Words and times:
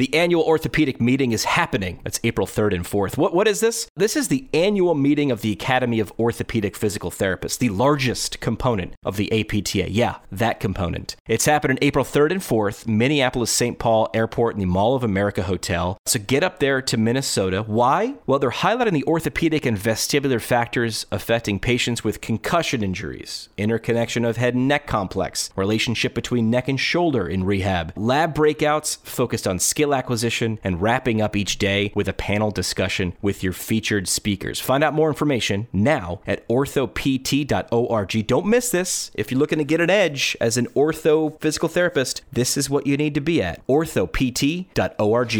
The 0.00 0.14
annual 0.14 0.44
orthopedic 0.44 0.98
meeting 0.98 1.32
is 1.32 1.44
happening. 1.44 2.00
That's 2.04 2.20
April 2.24 2.46
3rd 2.46 2.74
and 2.74 2.84
4th. 2.86 3.18
What, 3.18 3.34
what 3.34 3.46
is 3.46 3.60
this? 3.60 3.86
This 3.94 4.16
is 4.16 4.28
the 4.28 4.48
annual 4.54 4.94
meeting 4.94 5.30
of 5.30 5.42
the 5.42 5.52
Academy 5.52 6.00
of 6.00 6.10
Orthopedic 6.18 6.74
Physical 6.74 7.10
Therapists, 7.10 7.58
the 7.58 7.68
largest 7.68 8.40
component 8.40 8.94
of 9.04 9.18
the 9.18 9.30
APTA. 9.30 9.90
Yeah, 9.90 10.16
that 10.32 10.58
component. 10.58 11.16
It's 11.28 11.44
happening 11.44 11.76
April 11.82 12.02
3rd 12.02 12.30
and 12.30 12.40
4th, 12.40 12.88
Minneapolis 12.88 13.50
St. 13.50 13.78
Paul 13.78 14.08
Airport 14.14 14.54
in 14.54 14.60
the 14.60 14.64
Mall 14.64 14.94
of 14.94 15.04
America 15.04 15.42
Hotel. 15.42 15.98
So 16.06 16.18
get 16.18 16.42
up 16.42 16.60
there 16.60 16.80
to 16.80 16.96
Minnesota. 16.96 17.62
Why? 17.66 18.14
Well, 18.24 18.38
they're 18.38 18.50
highlighting 18.52 18.92
the 18.92 19.04
orthopedic 19.04 19.66
and 19.66 19.76
vestibular 19.76 20.40
factors 20.40 21.04
affecting 21.12 21.58
patients 21.60 22.02
with 22.02 22.22
concussion 22.22 22.82
injuries, 22.82 23.50
interconnection 23.58 24.24
of 24.24 24.38
head 24.38 24.54
and 24.54 24.66
neck 24.66 24.86
complex, 24.86 25.50
relationship 25.56 26.14
between 26.14 26.48
neck 26.48 26.68
and 26.68 26.80
shoulder 26.80 27.28
in 27.28 27.44
rehab, 27.44 27.92
lab 27.96 28.34
breakouts 28.34 28.96
focused 29.04 29.46
on 29.46 29.58
skill 29.58 29.89
acquisition, 29.94 30.58
and 30.62 30.80
wrapping 30.80 31.20
up 31.20 31.36
each 31.36 31.58
day 31.58 31.92
with 31.94 32.08
a 32.08 32.12
panel 32.12 32.50
discussion 32.50 33.14
with 33.22 33.42
your 33.42 33.52
featured 33.52 34.08
speakers. 34.08 34.60
Find 34.60 34.82
out 34.84 34.94
more 34.94 35.08
information 35.08 35.68
now 35.72 36.20
at 36.26 36.46
orthopt.org. 36.48 38.26
Don't 38.26 38.46
miss 38.46 38.70
this. 38.70 39.10
If 39.14 39.30
you're 39.30 39.40
looking 39.40 39.58
to 39.58 39.64
get 39.64 39.80
an 39.80 39.90
edge 39.90 40.36
as 40.40 40.56
an 40.56 40.66
ortho 40.68 41.40
physical 41.40 41.68
therapist, 41.68 42.22
this 42.32 42.56
is 42.56 42.70
what 42.70 42.86
you 42.86 42.96
need 42.96 43.14
to 43.14 43.20
be 43.20 43.42
at 43.42 43.66
orthopt.org. 43.66 45.30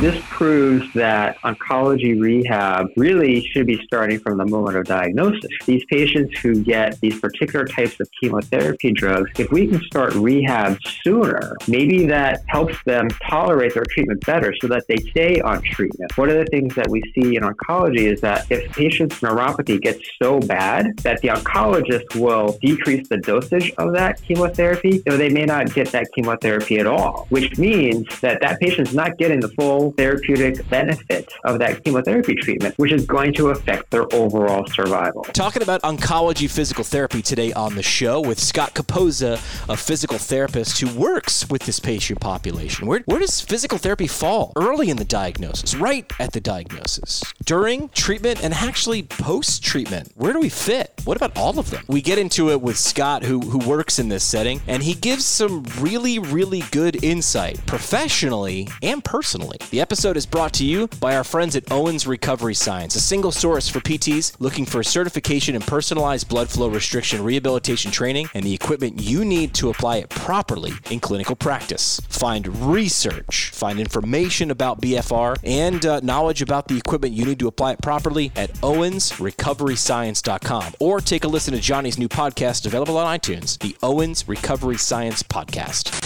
This 0.00 0.22
proves 0.28 0.92
that 0.94 1.38
oncology 1.38 2.20
rehab 2.20 2.88
really 2.96 3.46
should 3.48 3.66
be 3.66 3.82
starting 3.84 4.18
from 4.20 4.38
the 4.38 4.46
moment 4.46 4.76
of 4.76 4.84
diagnosis. 4.84 5.50
These 5.66 5.84
patients 5.90 6.38
who 6.38 6.62
get 6.62 7.00
these 7.00 7.18
particular 7.18 7.64
types 7.64 7.98
of 8.00 8.08
chemotherapy 8.20 8.92
drugs, 8.92 9.30
if 9.38 9.50
we 9.50 9.66
can 9.66 9.80
start 9.82 10.14
rehab 10.14 10.78
sooner, 11.04 11.56
maybe 11.68 12.06
that 12.06 12.42
helps 12.48 12.76
them 12.84 13.08
tolerate 13.28 13.74
their 13.74 13.84
treatment 14.00 14.24
better 14.26 14.54
so 14.60 14.68
that 14.68 14.84
they 14.88 14.96
stay 15.10 15.40
on 15.40 15.62
treatment. 15.62 16.16
One 16.16 16.30
of 16.30 16.36
the 16.36 16.46
things 16.46 16.74
that 16.74 16.88
we 16.88 17.02
see 17.14 17.36
in 17.36 17.42
oncology 17.42 18.10
is 18.10 18.20
that 18.22 18.46
if 18.50 18.72
patients' 18.72 19.20
neuropathy 19.20 19.80
gets 19.80 20.00
so 20.20 20.40
bad 20.40 20.96
that 20.98 21.20
the 21.20 21.28
oncologist 21.28 22.18
will 22.18 22.58
decrease 22.62 23.08
the 23.08 23.18
dosage 23.18 23.72
of 23.78 23.92
that 23.92 24.22
chemotherapy, 24.22 25.02
so 25.08 25.16
they 25.16 25.28
may 25.28 25.44
not 25.44 25.72
get 25.74 25.88
that 25.92 26.06
chemotherapy 26.14 26.78
at 26.78 26.86
all, 26.86 27.26
which 27.28 27.58
means 27.58 28.20
that 28.20 28.40
that 28.40 28.58
patient's 28.60 28.94
not 28.94 29.18
getting 29.18 29.40
the 29.40 29.48
full 29.48 29.92
therapeutic 29.92 30.66
benefit 30.68 31.30
of 31.44 31.58
that 31.58 31.84
chemotherapy 31.84 32.34
treatment, 32.34 32.74
which 32.78 32.92
is 32.92 33.04
going 33.06 33.32
to 33.34 33.50
affect 33.50 33.90
their 33.90 34.12
overall 34.14 34.66
survival. 34.68 35.22
Talking 35.32 35.62
about 35.62 35.82
oncology 35.82 36.50
physical 36.50 36.84
therapy 36.84 37.22
today 37.22 37.52
on 37.52 37.74
the 37.74 37.82
show 37.82 38.20
with 38.20 38.38
Scott 38.38 38.74
Capozza, 38.74 39.34
a 39.68 39.76
physical 39.76 40.18
therapist 40.18 40.80
who 40.80 40.98
works 40.98 41.48
with 41.50 41.62
this 41.62 41.78
patient 41.80 42.20
population. 42.20 42.86
Where, 42.86 43.00
where 43.06 43.18
does 43.18 43.40
physical 43.40 43.78
therapy 43.80 44.06
fall? 44.06 44.52
Early 44.56 44.90
in 44.90 44.96
the 44.96 45.04
diagnosis, 45.04 45.74
right 45.74 46.10
at 46.18 46.32
the 46.32 46.40
diagnosis, 46.40 47.22
during 47.44 47.88
treatment, 47.90 48.42
and 48.44 48.54
actually 48.54 49.02
post 49.02 49.64
treatment. 49.64 50.12
Where 50.14 50.32
do 50.32 50.40
we 50.40 50.48
fit? 50.48 51.00
What 51.04 51.16
about 51.16 51.36
all 51.36 51.58
of 51.58 51.70
them? 51.70 51.84
We 51.88 52.02
get 52.02 52.18
into 52.18 52.50
it 52.50 52.60
with 52.60 52.78
Scott, 52.78 53.22
who, 53.22 53.40
who 53.40 53.58
works 53.58 53.98
in 53.98 54.08
this 54.08 54.24
setting, 54.24 54.60
and 54.66 54.82
he 54.82 54.94
gives 54.94 55.24
some 55.24 55.64
really, 55.78 56.18
really 56.18 56.62
good 56.70 57.02
insight 57.04 57.64
professionally 57.66 58.68
and 58.82 59.02
personally. 59.04 59.58
The 59.70 59.80
episode 59.80 60.16
is 60.16 60.26
brought 60.26 60.52
to 60.54 60.64
you 60.64 60.88
by 61.00 61.16
our 61.16 61.24
friends 61.24 61.56
at 61.56 61.70
Owens 61.70 62.06
Recovery 62.06 62.54
Science, 62.54 62.94
a 62.96 63.00
single 63.00 63.32
source 63.32 63.68
for 63.68 63.80
PTs 63.80 64.36
looking 64.38 64.66
for 64.66 64.82
certification 64.82 65.54
in 65.54 65.62
personalized 65.62 66.28
blood 66.28 66.48
flow 66.48 66.68
restriction 66.68 67.22
rehabilitation 67.22 67.90
training 67.90 68.28
and 68.34 68.44
the 68.44 68.54
equipment 68.54 69.00
you 69.00 69.24
need 69.24 69.54
to 69.54 69.70
apply 69.70 69.96
it 69.98 70.08
properly 70.08 70.72
in 70.90 71.00
clinical 71.00 71.36
practice. 71.36 72.00
Find 72.08 72.46
research, 72.66 73.50
find 73.50 73.69
information 73.78 74.50
about 74.50 74.80
BFR, 74.80 75.38
and 75.44 75.86
uh, 75.86 76.00
knowledge 76.00 76.42
about 76.42 76.66
the 76.68 76.76
equipment 76.76 77.14
you 77.14 77.24
need 77.24 77.38
to 77.38 77.48
apply 77.48 77.72
it 77.72 77.82
properly 77.82 78.30
at 78.36 78.52
owensrecoveryscience.com 78.54 80.74
or 80.80 81.00
take 81.00 81.24
a 81.24 81.28
listen 81.28 81.54
to 81.54 81.60
Johnny's 81.60 81.98
new 81.98 82.08
podcast 82.08 82.66
available 82.66 82.98
on 82.98 83.18
iTunes, 83.18 83.58
the 83.58 83.76
Owens 83.82 84.28
Recovery 84.28 84.78
Science 84.78 85.22
Podcast. 85.22 86.00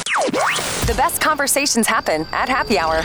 The 0.87 0.95
best 0.95 1.21
conversations 1.21 1.87
happen 1.87 2.27
at 2.33 2.49
happy 2.49 2.79
hour. 2.79 3.03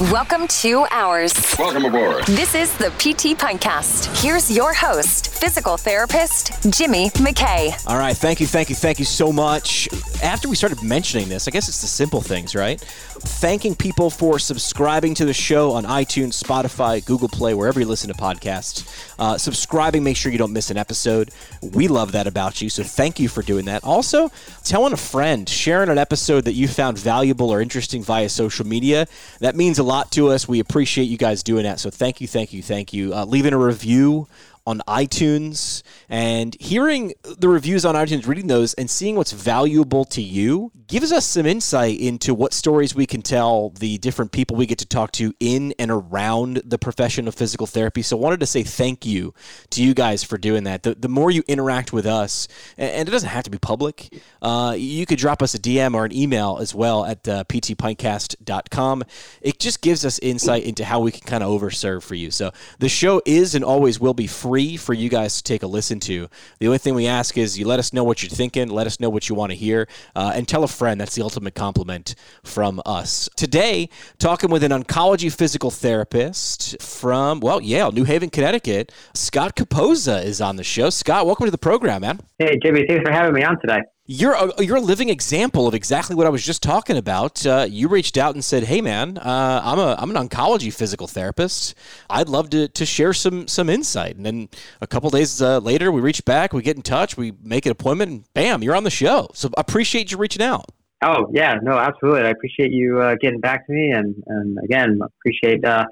Welcome 0.00 0.46
to 0.46 0.86
ours. 0.92 1.34
Welcome 1.58 1.84
aboard. 1.84 2.24
This 2.26 2.54
is 2.54 2.72
the 2.78 2.90
PT 2.90 3.36
Pintcast. 3.36 4.22
Here's 4.22 4.48
your 4.48 4.72
host, 4.72 5.34
physical 5.34 5.76
therapist 5.76 6.52
Jimmy 6.70 7.10
McKay. 7.10 7.84
All 7.84 7.98
right, 7.98 8.16
thank 8.16 8.38
you, 8.38 8.46
thank 8.46 8.70
you, 8.70 8.76
thank 8.76 9.00
you 9.00 9.04
so 9.04 9.32
much. 9.32 9.88
After 10.22 10.48
we 10.48 10.54
started 10.54 10.84
mentioning 10.84 11.28
this, 11.28 11.48
I 11.48 11.50
guess 11.50 11.68
it's 11.68 11.80
the 11.80 11.88
simple 11.88 12.20
things, 12.20 12.54
right? 12.54 12.80
Thanking 12.80 13.74
people 13.74 14.08
for 14.08 14.38
subscribing 14.38 15.14
to 15.14 15.24
the 15.24 15.34
show 15.34 15.72
on 15.72 15.82
iTunes, 15.82 16.40
Spotify, 16.40 17.04
Google 17.04 17.28
Play, 17.28 17.54
wherever 17.54 17.80
you 17.80 17.86
listen 17.86 18.06
to 18.12 18.14
podcasts. 18.14 18.88
Uh, 19.18 19.36
subscribing, 19.36 20.04
make 20.04 20.16
sure 20.16 20.30
you 20.30 20.38
don't 20.38 20.52
miss 20.52 20.70
an 20.70 20.76
episode. 20.76 21.30
We 21.60 21.88
love 21.88 22.12
that 22.12 22.28
about 22.28 22.62
you, 22.62 22.70
so 22.70 22.84
thank 22.84 23.18
you 23.18 23.28
for 23.28 23.42
doing 23.42 23.64
that. 23.64 23.82
Also, 23.82 24.30
telling 24.62 24.92
a 24.92 24.96
friend, 24.96 25.48
sharing 25.48 25.88
an 25.88 25.98
episode 25.98 26.44
that 26.44 26.52
you 26.52 26.68
found 26.68 27.00
valuable 27.00 27.50
or 27.50 27.60
interesting 27.60 28.04
via 28.04 28.28
social 28.28 28.64
media. 28.64 29.08
That 29.40 29.56
means 29.56 29.80
a 29.80 29.87
lot 29.88 30.12
to 30.12 30.28
us. 30.28 30.46
We 30.46 30.60
appreciate 30.60 31.04
you 31.06 31.16
guys 31.16 31.42
doing 31.42 31.64
that. 31.64 31.80
So 31.80 31.90
thank 31.90 32.20
you, 32.20 32.28
thank 32.28 32.52
you, 32.52 32.62
thank 32.62 32.92
you. 32.92 33.14
Uh, 33.14 33.24
leaving 33.24 33.52
a 33.52 33.58
review 33.58 34.28
on 34.68 34.82
iTunes 34.86 35.82
and 36.10 36.54
hearing 36.60 37.14
the 37.38 37.48
reviews 37.48 37.86
on 37.86 37.94
iTunes, 37.94 38.26
reading 38.26 38.48
those, 38.48 38.74
and 38.74 38.90
seeing 38.90 39.16
what's 39.16 39.32
valuable 39.32 40.04
to 40.04 40.20
you 40.20 40.70
gives 40.86 41.10
us 41.10 41.24
some 41.26 41.46
insight 41.46 41.98
into 41.98 42.34
what 42.34 42.52
stories 42.52 42.94
we 42.94 43.06
can 43.06 43.22
tell 43.22 43.70
the 43.70 43.98
different 43.98 44.30
people 44.32 44.56
we 44.56 44.66
get 44.66 44.78
to 44.78 44.86
talk 44.86 45.12
to 45.12 45.34
in 45.40 45.74
and 45.78 45.90
around 45.90 46.62
the 46.64 46.78
profession 46.78 47.28
of 47.28 47.34
physical 47.34 47.66
therapy. 47.66 48.02
So, 48.02 48.18
I 48.18 48.20
wanted 48.20 48.40
to 48.40 48.46
say 48.46 48.62
thank 48.62 49.06
you 49.06 49.32
to 49.70 49.82
you 49.82 49.94
guys 49.94 50.22
for 50.22 50.36
doing 50.36 50.64
that. 50.64 50.82
The, 50.82 50.94
the 50.94 51.08
more 51.08 51.30
you 51.30 51.42
interact 51.48 51.92
with 51.92 52.06
us, 52.06 52.46
and 52.76 53.08
it 53.08 53.10
doesn't 53.10 53.28
have 53.28 53.44
to 53.44 53.50
be 53.50 53.58
public, 53.58 54.14
uh, 54.42 54.74
you 54.76 55.06
could 55.06 55.18
drop 55.18 55.42
us 55.42 55.54
a 55.54 55.58
DM 55.58 55.94
or 55.94 56.04
an 56.04 56.12
email 56.12 56.58
as 56.60 56.74
well 56.74 57.06
at 57.06 57.26
uh, 57.26 57.44
ptpintcast.com. 57.44 59.04
It 59.40 59.58
just 59.58 59.80
gives 59.80 60.04
us 60.04 60.18
insight 60.18 60.64
into 60.64 60.84
how 60.84 61.00
we 61.00 61.10
can 61.10 61.22
kind 61.22 61.42
of 61.42 61.50
overserve 61.50 62.02
for 62.02 62.14
you. 62.14 62.30
So, 62.30 62.50
the 62.78 62.88
show 62.88 63.22
is 63.24 63.54
and 63.54 63.64
always 63.64 63.98
will 63.98 64.14
be 64.14 64.26
free 64.26 64.57
free 64.58 64.76
for 64.76 64.92
you 64.92 65.08
guys 65.08 65.36
to 65.36 65.42
take 65.44 65.62
a 65.62 65.66
listen 65.68 66.00
to. 66.00 66.26
The 66.58 66.66
only 66.66 66.78
thing 66.78 66.96
we 66.96 67.06
ask 67.06 67.38
is 67.38 67.56
you 67.56 67.64
let 67.64 67.78
us 67.78 67.92
know 67.92 68.02
what 68.02 68.24
you're 68.24 68.30
thinking, 68.30 68.68
let 68.70 68.88
us 68.88 68.98
know 68.98 69.08
what 69.08 69.28
you 69.28 69.36
want 69.36 69.52
to 69.52 69.56
hear, 69.56 69.86
uh, 70.16 70.32
and 70.34 70.48
tell 70.48 70.64
a 70.64 70.68
friend. 70.68 71.00
That's 71.00 71.14
the 71.14 71.22
ultimate 71.22 71.54
compliment 71.54 72.16
from 72.42 72.82
us. 72.84 73.28
Today, 73.36 73.88
talking 74.18 74.50
with 74.50 74.64
an 74.64 74.72
oncology 74.72 75.32
physical 75.32 75.70
therapist 75.70 76.82
from, 76.82 77.38
well, 77.38 77.60
Yale, 77.60 77.92
New 77.92 78.02
Haven, 78.02 78.30
Connecticut. 78.30 78.90
Scott 79.14 79.54
Capozza 79.54 80.24
is 80.24 80.40
on 80.40 80.56
the 80.56 80.64
show. 80.64 80.90
Scott, 80.90 81.24
welcome 81.24 81.44
to 81.44 81.52
the 81.52 81.58
program, 81.58 82.00
man. 82.00 82.18
Hey, 82.40 82.58
Jimmy, 82.60 82.84
thanks 82.88 83.08
for 83.08 83.12
having 83.12 83.34
me 83.34 83.44
on 83.44 83.60
today 83.60 83.82
you're 84.10 84.32
a, 84.32 84.64
you're 84.64 84.78
a 84.78 84.80
living 84.80 85.10
example 85.10 85.68
of 85.68 85.74
exactly 85.74 86.16
what 86.16 86.26
I 86.26 86.30
was 86.30 86.42
just 86.42 86.62
talking 86.62 86.96
about. 86.96 87.44
Uh, 87.44 87.66
you 87.68 87.88
reached 87.88 88.16
out 88.16 88.34
and 88.34 88.42
said, 88.42 88.64
"Hey, 88.64 88.80
man, 88.80 89.18
uh, 89.18 89.60
I'm 89.62 89.78
a 89.78 89.96
I'm 89.98 90.10
an 90.14 90.28
oncology 90.28 90.72
physical 90.72 91.06
therapist. 91.06 91.74
I'd 92.08 92.30
love 92.30 92.48
to, 92.50 92.68
to 92.68 92.86
share 92.86 93.12
some 93.12 93.46
some 93.46 93.68
insight." 93.68 94.16
And 94.16 94.24
then 94.24 94.48
a 94.80 94.86
couple 94.86 95.10
days 95.10 95.42
uh, 95.42 95.58
later, 95.58 95.92
we 95.92 96.00
reach 96.00 96.24
back, 96.24 96.54
we 96.54 96.62
get 96.62 96.76
in 96.76 96.82
touch, 96.82 97.18
we 97.18 97.34
make 97.42 97.66
an 97.66 97.72
appointment, 97.72 98.10
and 98.10 98.32
bam, 98.32 98.62
you're 98.62 98.74
on 98.74 98.84
the 98.84 98.90
show. 98.90 99.28
So 99.34 99.50
appreciate 99.58 100.10
you 100.10 100.16
reaching 100.16 100.42
out. 100.42 100.70
Oh 101.02 101.30
yeah, 101.32 101.54
no, 101.62 101.78
absolutely. 101.78 102.22
I 102.22 102.30
appreciate 102.30 102.72
you 102.72 103.00
uh, 103.00 103.14
getting 103.20 103.38
back 103.38 103.66
to 103.66 103.72
me, 103.72 103.90
and 103.90 104.16
and 104.26 104.58
again, 104.64 104.98
appreciate 105.20 105.64
uh, 105.64 105.84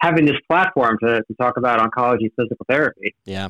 having 0.00 0.24
this 0.24 0.36
platform 0.48 0.96
to, 1.02 1.22
to 1.22 1.34
talk 1.38 1.58
about 1.58 1.80
oncology 1.80 2.30
physical 2.38 2.64
therapy. 2.68 3.14
Yeah. 3.26 3.48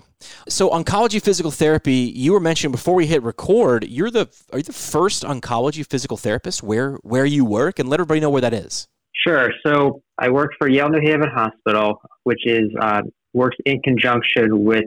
So 0.49 0.71
oncology 0.71 1.23
physical 1.23 1.53
therapy, 1.53 2.13
you 2.15 2.33
were 2.33 2.41
mentioning 2.41 2.73
before 2.73 2.95
we 2.95 3.07
hit 3.07 3.23
record. 3.23 3.87
You're 3.87 4.11
the 4.11 4.29
are 4.53 4.59
you 4.59 4.65
the 4.65 4.73
first 4.73 5.23
oncology 5.23 5.87
physical 5.87 6.17
therapist 6.17 6.65
where 6.65 6.95
where 7.03 7.27
you 7.27 7.45
work, 7.45 7.79
and 7.79 7.89
let 7.89 8.01
everybody 8.01 8.19
know 8.19 8.31
where 8.31 8.43
that 8.43 8.55
is. 8.55 8.89
Sure. 9.25 9.53
So 9.65 10.03
I 10.19 10.31
work 10.31 10.51
for 10.59 10.69
Yale 10.69 10.89
New 10.89 11.01
Haven 11.01 11.31
Hospital, 11.33 12.01
which 12.25 12.45
is 12.45 12.69
uh, 12.81 13.03
works 13.33 13.57
in 13.65 13.81
conjunction 13.83 14.65
with 14.65 14.85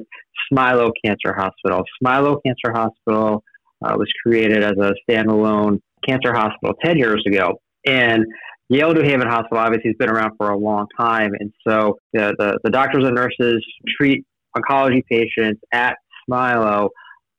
Smilow 0.52 0.92
Cancer 1.04 1.34
Hospital. 1.34 1.84
Smilow 2.04 2.38
Cancer 2.46 2.74
Hospital 2.74 3.44
uh, 3.84 3.96
was 3.98 4.12
created 4.24 4.64
as 4.64 4.74
a 4.78 4.94
standalone 5.10 5.80
Cancer 6.08 6.34
Hospital 6.34 6.76
10 6.84 6.98
years 6.98 7.24
ago. 7.28 7.60
And 7.86 8.26
Yale 8.70 8.94
New 8.94 9.04
Haven 9.04 9.28
Hospital 9.28 9.60
obviously 9.60 9.92
has 9.92 9.98
been 9.98 10.10
around 10.10 10.32
for 10.38 10.50
a 10.50 10.58
long 10.58 10.88
time. 11.00 11.32
And 11.40 11.54
so 11.66 11.98
the, 12.14 12.36
the, 12.38 12.60
the 12.64 12.70
doctors 12.70 13.06
and 13.06 13.16
nurses 13.16 13.66
treat 13.98 14.26
oncology 14.58 15.06
patients 15.06 15.62
at 15.72 15.96
Smilow. 16.30 16.90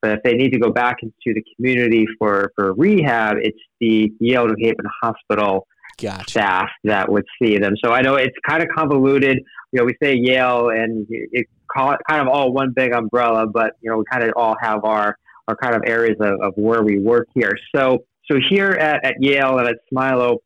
But 0.01 0.11
if 0.11 0.23
they 0.23 0.33
need 0.33 0.51
to 0.51 0.59
go 0.59 0.71
back 0.71 0.97
into 1.03 1.33
the 1.35 1.43
community 1.55 2.05
for, 2.17 2.51
for 2.55 2.73
rehab, 2.73 3.37
it's 3.41 3.59
the 3.79 4.11
Yale 4.19 4.47
New 4.47 4.55
Haven 4.57 4.85
Hospital 5.03 5.67
gotcha. 6.01 6.29
staff 6.29 6.69
that 6.85 7.11
would 7.11 7.25
see 7.41 7.57
them. 7.57 7.73
So 7.83 7.91
I 7.91 8.01
know 8.01 8.15
it's 8.15 8.35
kind 8.47 8.63
of 8.63 8.69
convoluted. 8.75 9.39
You 9.71 9.79
know, 9.79 9.85
we 9.85 9.95
say 10.01 10.15
Yale 10.15 10.69
and 10.69 11.05
it 11.09 11.47
call 11.71 11.91
it 11.91 11.99
kind 12.09 12.21
of 12.21 12.27
all 12.27 12.51
one 12.51 12.73
big 12.75 12.93
umbrella, 12.93 13.45
but 13.45 13.73
you 13.81 13.91
know, 13.91 13.97
we 13.97 14.03
kind 14.11 14.23
of 14.23 14.31
all 14.35 14.55
have 14.61 14.83
our, 14.83 15.15
our 15.47 15.55
kind 15.55 15.75
of 15.75 15.83
areas 15.85 16.15
of, 16.19 16.39
of 16.41 16.53
where 16.55 16.81
we 16.81 16.97
work 16.97 17.27
here. 17.35 17.55
So 17.75 17.99
so 18.31 18.37
here 18.49 18.71
at, 18.71 19.03
at 19.05 19.15
Yale 19.19 19.57
and 19.57 19.67
at 19.67 19.77
Smilow, 19.93 20.37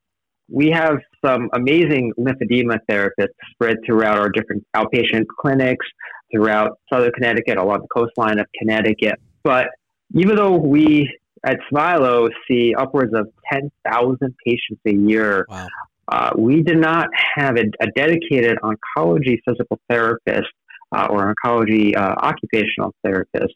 we 0.49 0.69
have 0.69 0.97
some 1.25 1.49
amazing 1.53 2.13
lymphedema 2.19 2.77
therapists 2.89 3.33
spread 3.51 3.77
throughout 3.85 4.17
our 4.17 4.29
different 4.29 4.65
outpatient 4.75 5.25
clinics 5.39 5.85
throughout 6.33 6.79
southern 6.91 7.11
Connecticut, 7.11 7.57
along 7.57 7.81
the 7.81 7.87
coastline 7.93 8.39
of 8.39 8.47
Connecticut. 8.57 9.19
But 9.43 9.67
even 10.15 10.35
though 10.35 10.57
we 10.57 11.11
at 11.45 11.57
Smilow 11.71 12.29
see 12.47 12.73
upwards 12.75 13.13
of 13.13 13.27
10,000 13.51 14.35
patients 14.45 14.81
a 14.85 14.93
year, 14.93 15.45
wow. 15.49 15.67
uh, 16.07 16.31
we 16.37 16.61
did 16.61 16.77
not 16.77 17.07
have 17.35 17.57
a, 17.57 17.65
a 17.81 17.87
dedicated 17.95 18.57
oncology 18.63 19.37
physical 19.47 19.79
therapist 19.89 20.49
uh, 20.95 21.07
or 21.09 21.33
oncology 21.33 21.95
uh, 21.95 22.15
occupational 22.21 22.93
therapist 23.03 23.53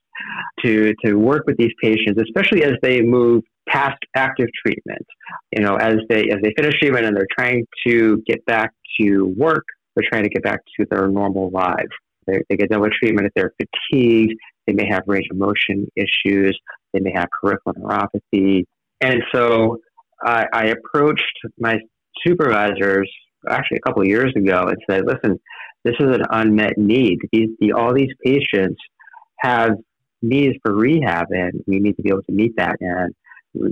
to, 0.63 0.93
to 1.05 1.15
work 1.15 1.43
with 1.47 1.57
these 1.57 1.71
patients, 1.81 2.21
especially 2.21 2.63
as 2.63 2.73
they 2.81 3.01
move 3.01 3.43
past 3.67 3.97
active 4.15 4.47
treatment. 4.65 5.05
You 5.51 5.63
know, 5.63 5.75
as 5.75 5.97
they 6.09 6.29
as 6.29 6.37
they 6.41 6.53
finish 6.55 6.79
treatment 6.79 7.05
and 7.05 7.15
they're 7.15 7.27
trying 7.37 7.65
to 7.87 8.21
get 8.27 8.45
back 8.45 8.71
to 8.99 9.25
work, 9.37 9.65
they're 9.95 10.09
trying 10.09 10.23
to 10.23 10.29
get 10.29 10.43
back 10.43 10.59
to 10.79 10.85
their 10.89 11.07
normal 11.07 11.49
lives. 11.49 11.89
They, 12.25 12.41
they 12.49 12.57
get 12.57 12.69
done 12.69 12.81
with 12.81 12.91
treatment 12.91 13.27
if 13.27 13.33
they're 13.35 13.53
fatigued. 13.61 14.33
They 14.65 14.73
may 14.73 14.87
have 14.89 15.03
range 15.07 15.27
of 15.31 15.37
motion 15.37 15.87
issues. 15.95 16.57
They 16.93 16.99
may 16.99 17.13
have 17.15 17.27
peripheral 17.41 17.75
neuropathy. 17.75 18.65
And 18.99 19.23
so 19.33 19.77
I, 20.21 20.45
I 20.51 20.65
approached 20.67 21.23
my 21.59 21.77
supervisors 22.25 23.09
actually 23.49 23.77
a 23.77 23.87
couple 23.87 24.01
of 24.01 24.07
years 24.07 24.33
ago 24.35 24.63
and 24.67 24.77
said, 24.89 25.03
listen, 25.05 25.39
this 25.83 25.95
is 25.99 26.07
an 26.07 26.23
unmet 26.31 26.77
need. 26.77 27.19
These, 27.31 27.49
the, 27.59 27.73
all 27.73 27.93
these 27.93 28.11
patients 28.25 28.79
have 29.39 29.71
needs 30.21 30.57
for 30.65 30.75
rehab, 30.75 31.27
and 31.29 31.63
we 31.67 31.79
need 31.79 31.95
to 31.95 32.01
be 32.01 32.09
able 32.09 32.23
to 32.23 32.31
meet 32.33 32.53
that. 32.57 32.75
And 32.81 33.13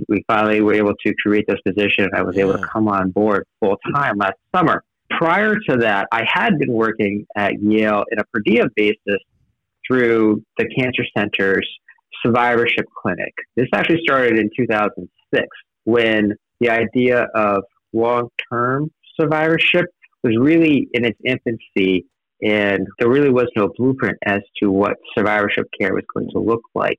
we, 0.08 0.24
finally 0.28 0.60
were 0.60 0.74
able 0.74 0.94
to 1.04 1.14
create 1.22 1.46
this 1.46 1.60
position. 1.66 2.08
I 2.14 2.22
was 2.22 2.36
able 2.38 2.52
to 2.54 2.66
come 2.66 2.88
on 2.88 3.10
board 3.10 3.46
full 3.60 3.76
time 3.94 4.18
last 4.18 4.36
summer. 4.54 4.82
Prior 5.10 5.54
to 5.68 5.76
that, 5.78 6.08
I 6.12 6.24
had 6.26 6.58
been 6.58 6.72
working 6.72 7.26
at 7.36 7.54
Yale 7.62 8.04
in 8.10 8.18
a 8.18 8.24
per 8.24 8.40
diem 8.44 8.68
basis 8.74 9.20
through 9.86 10.42
the 10.58 10.68
Cancer 10.76 11.04
Center's 11.16 11.68
survivorship 12.24 12.86
clinic. 13.00 13.32
This 13.54 13.68
actually 13.72 14.00
started 14.02 14.38
in 14.38 14.50
2006 14.56 15.46
when 15.84 16.34
the 16.60 16.70
idea 16.70 17.26
of 17.34 17.62
long 17.92 18.28
term 18.52 18.90
survivorship 19.18 19.86
was 20.22 20.36
really 20.38 20.88
in 20.92 21.04
its 21.04 21.18
infancy 21.24 22.06
and 22.42 22.86
there 22.98 23.08
really 23.08 23.30
was 23.30 23.46
no 23.56 23.70
blueprint 23.76 24.18
as 24.26 24.40
to 24.60 24.70
what 24.70 24.96
survivorship 25.16 25.66
care 25.78 25.94
was 25.94 26.04
going 26.14 26.28
to 26.30 26.38
look 26.38 26.60
like 26.74 26.98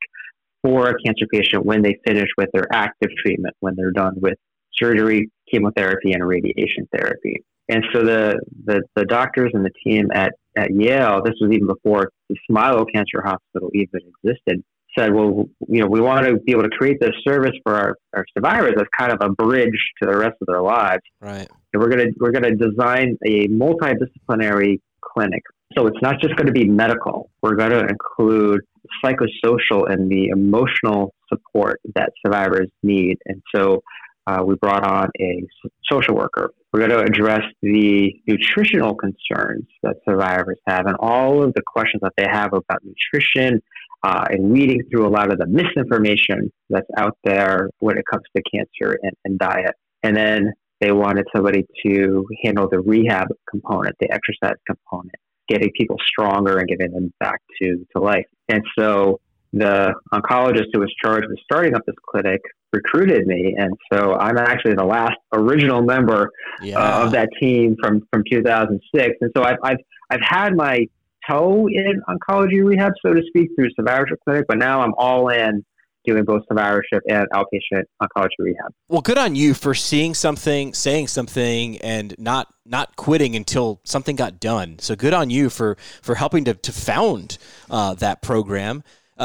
for 0.62 0.88
a 0.88 0.94
cancer 1.04 1.26
patient 1.32 1.64
when 1.64 1.82
they 1.82 1.98
finish 2.06 2.28
with 2.36 2.48
their 2.52 2.66
active 2.72 3.10
treatment, 3.24 3.54
when 3.60 3.74
they're 3.76 3.92
done 3.92 4.14
with 4.20 4.34
surgery, 4.74 5.30
chemotherapy, 5.50 6.12
and 6.12 6.26
radiation 6.26 6.88
therapy. 6.92 7.42
And 7.68 7.84
so 7.92 8.02
the, 8.02 8.40
the, 8.64 8.82
the 8.96 9.04
doctors 9.04 9.50
and 9.52 9.64
the 9.64 9.70
team 9.84 10.08
at, 10.14 10.32
at 10.56 10.70
Yale, 10.72 11.20
this 11.22 11.34
was 11.40 11.50
even 11.52 11.66
before 11.66 12.10
the 12.28 12.36
Smilow 12.50 12.86
Cancer 12.92 13.22
Hospital 13.22 13.70
even 13.74 14.00
existed, 14.24 14.62
said, 14.98 15.12
well, 15.12 15.44
you 15.68 15.80
know, 15.80 15.86
we 15.86 16.00
want 16.00 16.26
to 16.26 16.38
be 16.38 16.52
able 16.52 16.62
to 16.62 16.70
create 16.70 16.98
this 17.00 17.12
service 17.26 17.52
for 17.62 17.74
our, 17.74 17.96
our 18.14 18.24
survivors 18.36 18.72
as 18.78 18.86
kind 18.98 19.12
of 19.12 19.18
a 19.20 19.28
bridge 19.30 19.78
to 20.02 20.08
the 20.08 20.16
rest 20.16 20.36
of 20.40 20.46
their 20.46 20.62
lives. 20.62 21.02
Right. 21.20 21.46
And 21.72 21.82
we're 21.82 21.90
going 21.90 22.06
to 22.06 22.14
we're 22.18 22.32
going 22.32 22.44
to 22.44 22.56
design 22.56 23.18
a 23.26 23.48
multidisciplinary 23.48 24.80
clinic. 25.02 25.42
So 25.76 25.86
it's 25.86 26.00
not 26.00 26.20
just 26.20 26.34
going 26.36 26.46
to 26.46 26.52
be 26.52 26.64
medical. 26.64 27.30
We're 27.42 27.56
going 27.56 27.70
to 27.72 27.86
include 27.86 28.62
psychosocial 29.04 29.90
and 29.90 30.10
the 30.10 30.28
emotional 30.28 31.14
support 31.28 31.80
that 31.94 32.10
survivors 32.24 32.68
need. 32.82 33.16
And 33.26 33.42
so 33.54 33.82
uh, 34.26 34.42
we 34.44 34.54
brought 34.56 34.84
on 34.84 35.08
a 35.20 35.42
social 35.90 36.14
worker. 36.14 36.50
We're 36.72 36.86
going 36.86 36.90
to 36.90 37.00
address 37.00 37.42
the 37.62 38.12
nutritional 38.26 38.94
concerns 38.94 39.64
that 39.82 39.96
survivors 40.06 40.58
have 40.66 40.86
and 40.86 40.96
all 41.00 41.42
of 41.42 41.54
the 41.54 41.62
questions 41.66 42.02
that 42.02 42.12
they 42.18 42.26
have 42.30 42.52
about 42.52 42.80
nutrition 42.84 43.62
uh, 44.02 44.26
and 44.28 44.50
weeding 44.50 44.82
through 44.90 45.06
a 45.06 45.08
lot 45.08 45.32
of 45.32 45.38
the 45.38 45.46
misinformation 45.46 46.52
that's 46.68 46.86
out 46.96 47.16
there 47.24 47.70
when 47.78 47.96
it 47.96 48.04
comes 48.10 48.24
to 48.36 48.42
cancer 48.54 48.98
and, 49.02 49.12
and 49.24 49.38
diet. 49.38 49.74
And 50.02 50.16
then 50.16 50.52
they 50.80 50.92
wanted 50.92 51.26
somebody 51.34 51.66
to 51.84 52.26
handle 52.44 52.68
the 52.70 52.80
rehab 52.80 53.28
component, 53.50 53.96
the 53.98 54.12
exercise 54.12 54.56
component, 54.66 55.14
getting 55.48 55.70
people 55.76 55.96
stronger 56.06 56.58
and 56.58 56.68
getting 56.68 56.92
them 56.92 57.12
back 57.20 57.40
to, 57.60 57.86
to 57.94 58.02
life. 58.02 58.26
And 58.48 58.62
so 58.78 59.20
the 59.52 59.94
oncologist 60.12 60.66
who 60.72 60.80
was 60.80 60.92
charged 61.02 61.26
with 61.28 61.38
starting 61.42 61.74
up 61.74 61.82
this 61.86 61.96
clinic 62.06 62.40
recruited 62.72 63.26
me. 63.26 63.54
And 63.56 63.72
so 63.92 64.14
I'm 64.14 64.36
actually 64.36 64.74
the 64.74 64.84
last 64.84 65.16
original 65.32 65.82
member 65.82 66.30
yeah. 66.60 66.78
uh, 66.78 67.04
of 67.04 67.12
that 67.12 67.30
team 67.40 67.76
from, 67.82 68.06
from 68.12 68.22
2006. 68.30 69.16
And 69.20 69.30
so 69.36 69.42
I've, 69.42 69.56
I've, 69.62 69.78
I've 70.10 70.20
had 70.22 70.54
my 70.54 70.86
toe 71.28 71.66
in 71.68 72.02
oncology 72.08 72.64
rehab, 72.64 72.92
so 73.04 73.12
to 73.14 73.22
speak, 73.28 73.48
through 73.56 73.70
survivorship 73.74 74.18
clinic, 74.24 74.44
but 74.48 74.58
now 74.58 74.80
I'm 74.80 74.94
all 74.96 75.28
in 75.28 75.64
doing 76.08 76.24
both 76.24 76.42
survivorship 76.48 77.02
and 77.08 77.28
outpatient 77.30 77.84
oncology 78.02 78.30
rehab. 78.38 78.72
Well, 78.88 79.02
good 79.02 79.18
on 79.18 79.34
you 79.34 79.54
for 79.54 79.74
seeing 79.74 80.14
something, 80.14 80.74
saying 80.74 81.08
something, 81.08 81.78
and 81.78 82.14
not 82.18 82.48
not 82.64 82.96
quitting 82.96 83.36
until 83.36 83.80
something 83.84 84.16
got 84.16 84.40
done. 84.40 84.78
So 84.78 84.96
good 84.96 85.14
on 85.14 85.30
you 85.30 85.50
for 85.50 85.76
for 86.02 86.14
helping 86.14 86.44
to 86.44 86.54
to 86.54 86.72
found 86.72 87.38
uh, 87.70 87.94
that 87.94 88.22
program. 88.22 88.82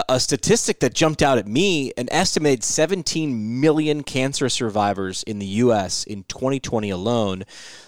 A 0.09 0.19
statistic 0.19 0.79
that 0.79 0.95
jumped 0.95 1.21
out 1.21 1.37
at 1.37 1.47
me: 1.47 1.93
an 1.97 2.07
estimated 2.11 2.63
17 2.63 3.61
million 3.61 4.01
cancer 4.01 4.49
survivors 4.49 5.21
in 5.21 5.37
the 5.37 5.45
U.S. 5.45 6.03
in 6.03 6.23
2020 6.23 6.89
alone. 6.89 7.43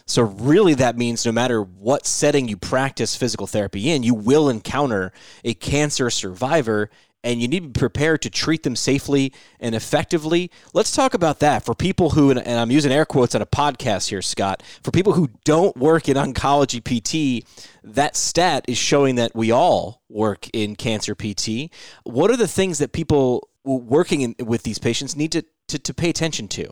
So 0.05 0.21
really, 0.21 0.75
that 0.75 0.99
means 0.99 1.25
no 1.25 1.31
matter 1.31 1.63
what 1.63 2.05
setting 2.05 2.47
you 2.47 2.57
practice 2.57 3.15
physical 3.15 3.47
therapy 3.47 3.89
in, 3.89 4.03
you 4.03 4.13
will 4.13 4.49
encounter 4.49 5.13
a 5.43 5.55
cancer 5.55 6.11
survivor 6.11 6.91
and 7.25 7.41
you 7.41 7.47
need 7.47 7.63
to 7.63 7.69
be 7.69 7.79
prepared 7.79 8.21
to 8.21 8.29
treat 8.29 8.63
them 8.63 8.75
safely 8.75 9.33
and 9.59 9.73
effectively. 9.73 10.51
Let's 10.73 10.91
talk 10.91 11.15
about 11.15 11.39
that 11.39 11.65
for 11.65 11.73
people 11.73 12.11
who, 12.11 12.29
and 12.29 12.39
I'm 12.39 12.69
using 12.69 12.91
air 12.91 13.03
quotes 13.03 13.33
on 13.33 13.41
a 13.41 13.47
podcast 13.47 14.09
here, 14.09 14.21
Scott, 14.21 14.61
for 14.83 14.91
people 14.91 15.13
who 15.13 15.29
don't 15.43 15.75
work 15.75 16.07
in 16.07 16.15
oncology 16.15 16.79
PT, 16.79 17.45
that 17.83 18.15
stat 18.15 18.63
is 18.67 18.77
showing 18.77 19.15
that 19.15 19.35
we 19.35 19.51
all 19.51 20.03
work 20.07 20.47
in 20.53 20.75
cancer 20.75 21.15
PT. 21.15 21.73
What 22.03 22.29
are 22.29 22.37
the 22.37 22.47
things 22.47 22.77
that 22.77 22.93
people 22.93 23.49
working 23.63 24.21
in, 24.21 24.35
with 24.45 24.61
these 24.61 24.77
patients 24.77 25.15
need 25.15 25.31
to, 25.31 25.43
to, 25.69 25.79
to 25.79 25.93
pay 25.95 26.11
attention 26.11 26.47
to? 26.49 26.71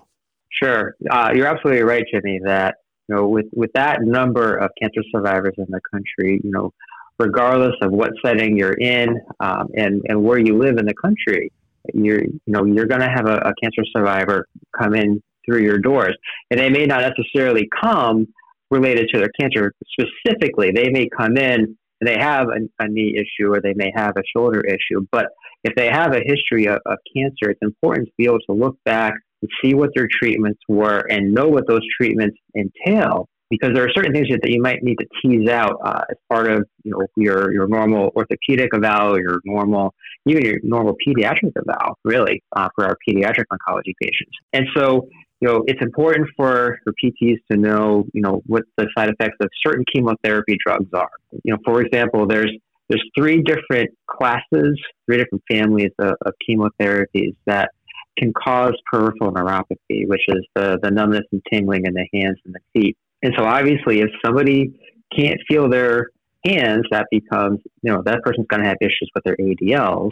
Sure. 0.52 0.96
Uh, 1.10 1.32
you're 1.34 1.48
absolutely 1.48 1.82
right, 1.82 2.06
Jimmy, 2.14 2.40
that 2.46 2.76
you 3.10 3.16
know, 3.16 3.28
with, 3.28 3.48
with 3.54 3.72
that 3.74 4.04
number 4.04 4.56
of 4.56 4.70
cancer 4.80 5.02
survivors 5.12 5.56
in 5.58 5.66
the 5.70 5.82
country, 5.92 6.40
you 6.44 6.52
know, 6.52 6.72
regardless 7.20 7.76
of 7.82 7.92
what 7.92 8.12
setting 8.26 8.58
you're 8.58 8.74
in 8.74 9.10
um, 9.40 9.68
and, 9.76 10.02
and 10.08 10.24
where 10.24 10.38
you 10.38 10.58
live 10.58 10.78
in 10.78 10.86
the 10.86 10.94
country. 10.94 11.52
You're, 11.94 12.24
you 12.24 12.40
know, 12.48 12.66
you're 12.66 12.86
going 12.86 13.02
to 13.02 13.10
have 13.10 13.28
a, 13.28 13.38
a, 13.38 13.54
cancer 13.62 13.84
survivor 13.96 14.48
come 14.78 14.96
in 14.96 15.22
through 15.46 15.64
your 15.64 15.78
doors, 15.78 16.16
and 16.50 16.60
they 16.60 16.70
may 16.70 16.86
not 16.86 17.02
necessarily 17.02 17.68
come 17.82 18.26
related 18.72 19.10
to 19.14 19.20
their 19.20 19.30
cancer 19.40 19.74
specifically. 19.92 20.72
They 20.72 20.90
may 20.90 21.08
come 21.16 21.38
in 21.38 21.78
and 22.02 22.08
they 22.08 22.18
have 22.18 22.48
a, 22.48 22.84
a 22.84 22.88
knee 22.88 23.16
issue 23.16 23.54
or 23.54 23.62
they 23.62 23.74
may 23.76 23.92
have 23.96 24.14
a 24.18 24.24
shoulder 24.36 24.62
issue, 24.62 25.06
but 25.12 25.28
if 25.64 25.76
they 25.76 25.88
have 25.88 26.14
a 26.14 26.22
history 26.26 26.68
of, 26.68 26.80
of 26.86 26.98
cancer, 27.16 27.52
it's 27.52 27.60
important 27.62 28.08
to 28.08 28.14
be 28.18 28.26
able 28.26 28.40
to 28.50 28.54
look 28.54 28.78
back 28.86 29.14
and 29.42 29.50
see 29.62 29.74
what 29.74 29.92
their 29.96 30.08
treatments 30.12 30.60
were 30.68 31.06
and 31.10 31.34
know 31.34 31.48
what 31.48 31.68
those 31.68 31.82
treatments 31.98 32.38
entail 32.56 33.28
because 33.60 33.76
there 33.76 33.86
are 33.86 33.92
certain 33.96 34.12
things 34.12 34.28
that 34.30 34.50
you 34.50 34.60
might 34.60 34.82
need 34.82 34.96
to 34.96 35.06
tease 35.22 35.48
out 35.48 35.78
uh, 35.86 36.02
as 36.10 36.18
part 36.28 36.50
of 36.50 36.66
you 36.84 36.92
know 36.92 37.06
your 37.16 37.54
your 37.54 37.68
normal 37.68 38.12
orthopedic 38.16 38.70
eval, 38.74 39.20
your 39.20 39.40
normal 39.46 39.94
even 40.26 40.44
your 40.44 40.58
normal 40.64 40.96
pediatric 41.06 41.52
eval, 41.56 41.98
really 42.04 42.42
uh, 42.56 42.68
for 42.74 42.86
our 42.86 42.98
pediatric 43.08 43.46
oncology 43.52 43.94
patients. 44.02 44.36
And 44.54 44.66
so 44.76 45.08
you 45.40 45.48
know 45.48 45.64
it's 45.68 45.82
important 45.82 46.30
for 46.36 46.80
for 46.84 46.94
PTs 47.04 47.38
to 47.52 47.58
know 47.58 48.06
you 48.14 48.22
know 48.22 48.42
what 48.48 48.64
the 48.78 48.88
side 48.98 49.10
effects 49.10 49.38
of 49.40 49.50
certain 49.66 49.86
chemotherapy 49.94 50.58
drugs 50.66 50.90
are. 50.94 51.12
You 51.44 51.54
know, 51.54 51.60
for 51.64 51.82
example, 51.82 52.26
there's 52.28 52.52
there's 52.90 53.04
three 53.16 53.44
different 53.44 53.92
classes, 54.08 54.80
three 55.06 55.18
different 55.18 55.44
families 55.50 55.92
of, 56.00 56.16
of 56.26 56.34
chemotherapies 56.50 57.36
that 57.46 57.70
can 58.18 58.34
cause 58.34 58.74
peripheral 58.92 59.32
neuropathy, 59.32 60.08
which 60.08 60.22
is 60.28 60.46
the, 60.56 60.78
the 60.84 60.92
numbness 60.92 61.24
and 61.32 61.42
tingling 61.52 61.86
in 61.86 61.94
the 61.94 62.08
hands 62.14 62.38
and 62.46 62.54
the 62.54 62.60
feet. 62.74 62.98
And 63.24 63.34
so 63.38 63.46
obviously, 63.46 64.02
if 64.02 64.10
somebody 64.24 64.74
can't 65.18 65.40
feel 65.48 65.70
their 65.70 66.10
hands, 66.46 66.84
that 66.92 67.08
becomes, 67.10 67.60
you 67.82 67.92
know, 67.92 68.04
that 68.06 68.22
person's 68.24 68.48
going 68.48 68.62
to 68.62 68.68
have 68.68 68.78
issues 68.82 69.10
with 69.16 69.24
their 69.24 69.38
ADLs. 69.38 70.12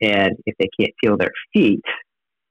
And 0.00 0.36
if 0.46 0.54
they 0.58 0.68
can't 0.78 0.94
feel 1.02 1.16
their 1.16 1.32
feet, 1.52 1.82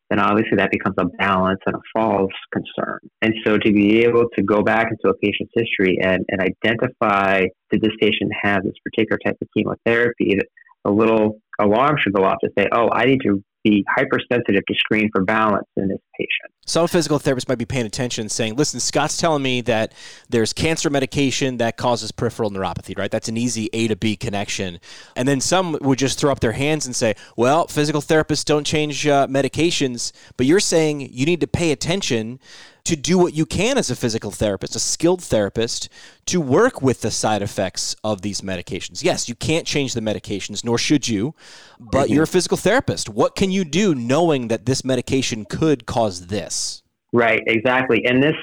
then 0.10 0.20
obviously 0.20 0.58
that 0.58 0.72
becomes 0.72 0.96
a 1.00 1.06
balance 1.18 1.62
and 1.66 1.76
a 1.76 1.80
falls 1.94 2.32
concern. 2.52 3.00
And 3.22 3.34
so 3.46 3.58
to 3.58 3.72
be 3.72 4.04
able 4.04 4.26
to 4.36 4.44
go 4.44 4.62
back 4.62 4.90
into 4.92 5.10
a 5.10 5.18
patient's 5.18 5.54
history 5.56 5.98
and, 6.02 6.26
and 6.28 6.42
identify 6.42 7.46
that 7.72 7.82
this 7.82 7.94
patient 8.00 8.32
has 8.42 8.60
this 8.64 8.76
particular 8.84 9.18
type 9.26 9.38
of 9.42 9.48
chemotherapy, 9.56 10.38
a 10.86 10.92
little 10.92 11.40
alarm 11.60 11.96
should 12.00 12.14
go 12.14 12.26
off 12.26 12.38
to 12.44 12.50
say, 12.58 12.68
oh, 12.74 12.90
I 12.92 13.06
need 13.06 13.22
to 13.24 13.42
be 13.64 13.86
hypersensitive 13.96 14.66
to 14.66 14.76
screen 14.76 15.10
for 15.14 15.24
balance 15.24 15.68
in 15.78 15.88
this 15.88 16.00
patient. 16.18 16.52
Some 16.66 16.88
physical 16.88 17.20
therapists 17.20 17.50
might 17.50 17.58
be 17.58 17.66
paying 17.66 17.86
attention 17.86 18.30
saying, 18.30 18.56
listen, 18.56 18.80
Scott's 18.80 19.18
telling 19.18 19.44
me 19.44 19.62
that 19.62 19.94
there's 20.30 20.54
cancer 20.54 20.90
medication 20.90 21.58
that 21.58 21.78
causes 21.78 22.12
peripheral 22.12 22.52
neuropathy, 22.52 22.98
right? 22.98 23.12
That's 23.12 23.28
an 23.28 23.38
easy 23.38 23.70
A 23.74 23.88
to 23.88 23.96
B 23.96 24.16
connection. 24.16 24.80
And 25.16 25.28
then 25.28 25.42
some 25.42 25.78
would 25.82 26.00
just 26.00 26.20
throw 26.20 26.32
up 26.32 26.40
their 26.40 26.54
hands 26.54 26.86
and 26.86 26.96
say, 26.96 27.16
well, 27.36 27.68
physical 27.68 28.02
therapists 28.02 28.46
don't 28.46 28.66
change 28.66 29.06
uh, 29.08 29.28
medications, 29.28 30.12
but 30.38 30.46
you're 30.46 30.60
saying 30.60 31.02
you 31.12 31.26
need 31.26 31.42
to 31.42 31.48
pay 31.48 31.72
attention 31.72 32.40
to 32.86 32.96
do 32.96 33.18
what 33.18 33.34
you 33.34 33.46
can 33.46 33.78
as 33.78 33.90
a 33.90 33.96
physical 33.96 34.30
therapist, 34.30 34.76
a 34.76 34.80
skilled 34.80 35.24
therapist, 35.24 35.90
to 36.26 36.42
work 36.42 36.82
with 36.82 37.02
the 37.02 37.12
side 37.12 37.42
effects 37.42 37.96
of 38.04 38.22
these 38.22 38.42
medications. 38.42 39.04
Yes, 39.04 39.30
you 39.30 39.36
can't 39.36 39.66
change 39.66 39.94
the 39.94 40.02
medications, 40.02 40.66
nor 40.66 40.78
should 40.78 41.08
you, 41.08 41.34
but 41.80 42.06
mm-hmm. 42.06 42.14
you're 42.14 42.24
a 42.24 42.28
physical 42.28 42.58
therapist. 42.58 43.08
What 43.08 43.36
can 43.36 43.52
you 43.52 43.64
do 43.64 43.96
knowing 43.96 44.50
that 44.50 44.66
this 44.66 44.84
medication 44.84 45.46
could 45.46 45.86
cause 45.86 46.28
this? 46.28 46.84
Right, 47.14 47.42
exactly. 47.48 48.06
And 48.06 48.22
this, 48.22 48.36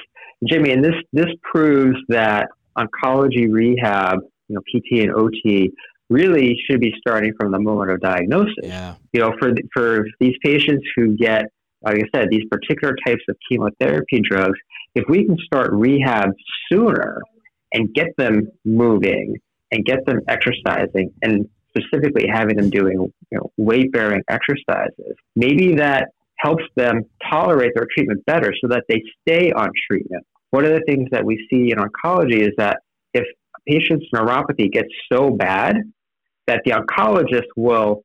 Jimmy, 0.48 0.72
and 0.72 0.82
this 0.82 0.94
this 1.12 1.30
proves 1.42 1.98
that 2.08 2.48
oncology 2.78 3.52
rehab, 3.52 4.20
you 4.48 4.54
know, 4.54 4.60
PT 4.62 5.02
and 5.02 5.12
OT, 5.12 5.70
really 6.08 6.58
should 6.68 6.80
be 6.80 6.94
starting 6.98 7.32
from 7.38 7.52
the 7.52 7.58
moment 7.58 7.90
of 7.90 8.00
diagnosis. 8.00 8.54
Yeah. 8.62 8.94
You 9.12 9.20
know, 9.20 9.32
for 9.38 9.52
for 9.74 10.06
these 10.18 10.34
patients 10.42 10.86
who 10.96 11.16
get 11.16 11.46
like 11.82 11.96
I 11.96 12.18
said, 12.18 12.28
these 12.30 12.44
particular 12.50 12.94
types 13.06 13.22
of 13.28 13.36
chemotherapy 13.48 14.20
drugs, 14.28 14.58
if 14.94 15.04
we 15.08 15.24
can 15.24 15.36
start 15.38 15.70
rehab 15.72 16.30
sooner 16.70 17.20
and 17.72 17.92
get 17.94 18.08
them 18.18 18.48
moving 18.64 19.36
and 19.72 19.84
get 19.84 20.04
them 20.06 20.20
exercising 20.28 21.12
and 21.22 21.48
specifically 21.68 22.26
having 22.30 22.56
them 22.56 22.68
doing 22.68 23.12
you 23.30 23.38
know, 23.38 23.50
weight 23.56 23.92
bearing 23.92 24.22
exercises, 24.28 25.14
maybe 25.36 25.76
that 25.76 26.08
helps 26.36 26.64
them 26.74 27.02
tolerate 27.30 27.72
their 27.74 27.86
treatment 27.94 28.24
better 28.26 28.52
so 28.60 28.68
that 28.68 28.84
they 28.88 29.02
stay 29.22 29.52
on 29.52 29.70
treatment. 29.88 30.24
One 30.50 30.64
of 30.64 30.72
the 30.72 30.82
things 30.86 31.08
that 31.12 31.24
we 31.24 31.46
see 31.50 31.70
in 31.70 31.78
oncology 31.78 32.40
is 32.40 32.50
that 32.58 32.78
if 33.14 33.24
a 33.24 33.70
patient's 33.70 34.06
neuropathy 34.14 34.70
gets 34.70 34.88
so 35.12 35.30
bad 35.30 35.76
that 36.46 36.62
the 36.64 36.72
oncologist 36.72 37.46
will 37.56 38.02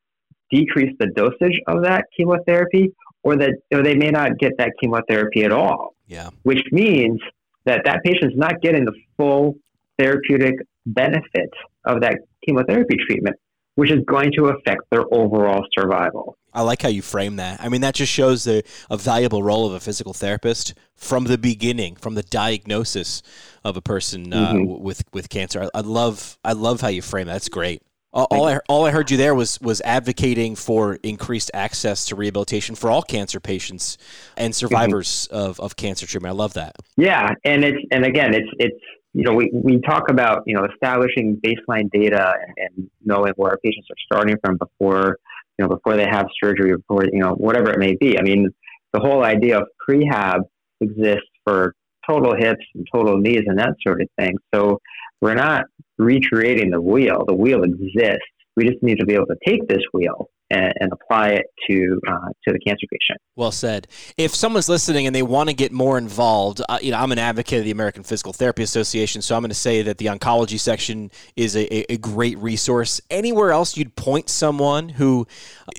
decrease 0.51 0.94
the 1.00 1.08
dosage 1.08 1.60
of 1.67 1.84
that 1.84 2.05
chemotherapy 2.15 2.94
or 3.25 3.36
that 3.36 3.55
or 3.74 3.82
they 3.82 3.96
may 3.96 4.12
not 4.12 4.38
get 4.38 4.53
that 4.60 4.72
chemotherapy 4.79 5.44
at 5.44 5.51
all. 5.51 5.96
Yeah. 6.08 6.29
Which 6.44 6.62
means 6.72 7.20
that 7.65 7.82
that 7.84 8.03
patient's 8.05 8.38
not 8.38 8.62
getting 8.62 8.86
the 8.86 8.94
full 9.17 9.55
therapeutic 9.98 10.55
benefit 10.86 11.50
of 11.86 12.01
that 12.01 12.20
chemotherapy 12.46 12.96
treatment, 13.08 13.36
which 13.74 13.91
is 13.91 14.03
going 14.05 14.32
to 14.38 14.46
affect 14.46 14.82
their 14.91 15.03
overall 15.12 15.65
survival. 15.77 16.38
I 16.53 16.62
like 16.62 16.84
how 16.84 16.89
you 16.89 17.01
frame 17.01 17.36
that. 17.36 17.60
I 17.62 17.67
mean, 17.67 17.82
that 17.82 17.96
just 17.96 18.13
shows 18.13 18.46
the 18.46 18.63
a 18.89 18.96
valuable 18.96 19.44
role 19.44 19.65
of 19.67 19.74
a 19.74 19.79
physical 19.79 20.13
therapist 20.13 20.74
from 20.96 21.25
the 21.25 21.38
beginning, 21.38 21.96
from 21.96 22.13
the 22.13 22.24
diagnosis 22.24 23.24
of 23.65 23.75
a 23.75 23.82
person 23.82 24.32
uh, 24.32 24.53
mm-hmm. 24.53 24.82
with 24.82 25.03
with 25.12 25.29
cancer. 25.29 25.63
I, 25.63 25.79
I, 25.79 25.82
love 25.82 26.38
I 26.46 26.53
love 26.53 26.79
how 26.79 26.88
you 26.88 27.01
frame 27.01 27.27
that. 27.27 27.34
That's 27.34 27.50
great. 27.50 27.82
All, 28.15 28.45
I, 28.48 28.60
all 28.69 28.86
I 28.86 28.91
heard 28.91 29.12
you 29.12 29.17
there 29.17 29.36
was 29.36 29.60
was 29.60 29.81
advocating 29.81 30.55
for 30.55 30.95
increased 31.03 31.51
access 31.53 32.05
to 32.05 32.15
rehabilitation 32.15 32.75
for 32.75 32.89
all 32.89 33.01
cancer 33.01 33.41
patients 33.41 33.98
and 34.38 34.53
mm-hmm. 34.53 34.57
survivors 34.57 35.27
mm-hmm. 35.29 35.36
of, 35.36 35.60
of 35.60 35.75
cancer 35.75 36.07
treatment. 36.07 36.31
I 36.31 36.36
love 36.36 36.53
that. 36.53 36.77
Yeah, 36.95 37.34
and 37.43 37.65
it's 37.65 37.77
and 37.91 38.05
again, 38.05 38.34
it's 38.34 38.50
it's 38.57 38.79
you 39.13 39.24
know 39.24 39.34
we, 39.34 39.51
we 39.53 39.81
talk 39.81 40.10
about 40.10 40.43
you 40.45 40.55
know 40.55 40.65
establishing 40.65 41.41
baseline 41.45 41.91
data 41.91 42.34
and, 42.41 42.53
and 42.57 42.89
knowing 43.03 43.34
where 43.36 43.51
our 43.51 43.57
patients 43.57 43.88
are 43.91 43.98
starting 44.05 44.38
from 44.41 44.57
before 44.57 45.17
you 45.60 45.65
know 45.65 45.69
before 45.69 45.98
they 45.98 46.07
have 46.10 46.27
surgery, 46.41 46.74
before 46.74 47.03
you 47.03 47.19
know 47.19 47.31
whatever 47.31 47.69
it 47.72 47.79
may 47.79 47.95
be. 47.95 48.17
I 48.17 48.22
mean, 48.22 48.50
the 48.93 49.01
whole 49.01 49.25
idea 49.25 49.60
of 49.60 49.67
prehab 49.89 50.39
exists 50.79 51.27
for 51.43 51.75
total 52.10 52.34
hips 52.38 52.63
and 52.75 52.88
total 52.93 53.17
knees 53.17 53.41
and 53.45 53.60
that 53.60 53.75
sort 53.86 54.01
of 54.01 54.07
thing. 54.17 54.38
So 54.53 54.79
we're 55.22 55.36
not 55.36 55.65
recreating 55.98 56.72
the 56.72 56.81
wheel. 56.81 57.24
The 57.27 57.36
wheel 57.36 57.63
exists. 57.63 58.27
We 58.55 58.67
just 58.67 58.81
need 58.81 59.00
to 59.00 59.05
be 59.05 59.13
able 59.13 59.27
to 59.27 59.38
take 59.45 59.67
this 59.67 59.84
wheel 59.93 60.29
and, 60.50 60.74
and 60.79 60.91
apply 60.93 61.29
it 61.29 61.45
to 61.67 62.00
uh, 62.07 62.29
to 62.45 62.53
the 62.53 62.60
cancer 62.60 62.86
patient. 62.91 63.19
Well 63.36 63.51
said. 63.51 63.88
If 64.17 64.34
someone's 64.36 64.69
listening 64.69 65.07
and 65.07 65.15
they 65.15 65.24
want 65.24 65.50
to 65.50 65.55
get 65.55 65.72
more 65.72 65.98
involved, 65.98 66.62
uh, 66.69 66.77
you 66.81 66.91
know, 66.91 66.98
I'm 66.98 67.12
an 67.12 67.19
advocate 67.19 67.60
of 67.60 67.65
the 67.65 67.72
American 67.72 68.03
Physical 68.03 68.34
Therapy 68.34 68.63
Association, 68.63 69.22
so 69.22 69.36
I'm 69.36 69.41
going 69.41 69.50
to 69.50 69.55
say 69.55 69.81
that 69.81 69.98
the 69.98 70.05
oncology 70.05 70.60
section 70.60 71.12
is 71.36 71.55
a, 71.55 71.91
a 71.91 71.98
great 71.98 72.38
resource. 72.38 73.01
Anywhere 73.10 73.51
else 73.51 73.75
you'd 73.75 73.95
point 73.95 74.29
someone 74.29 74.89
who 74.89 75.27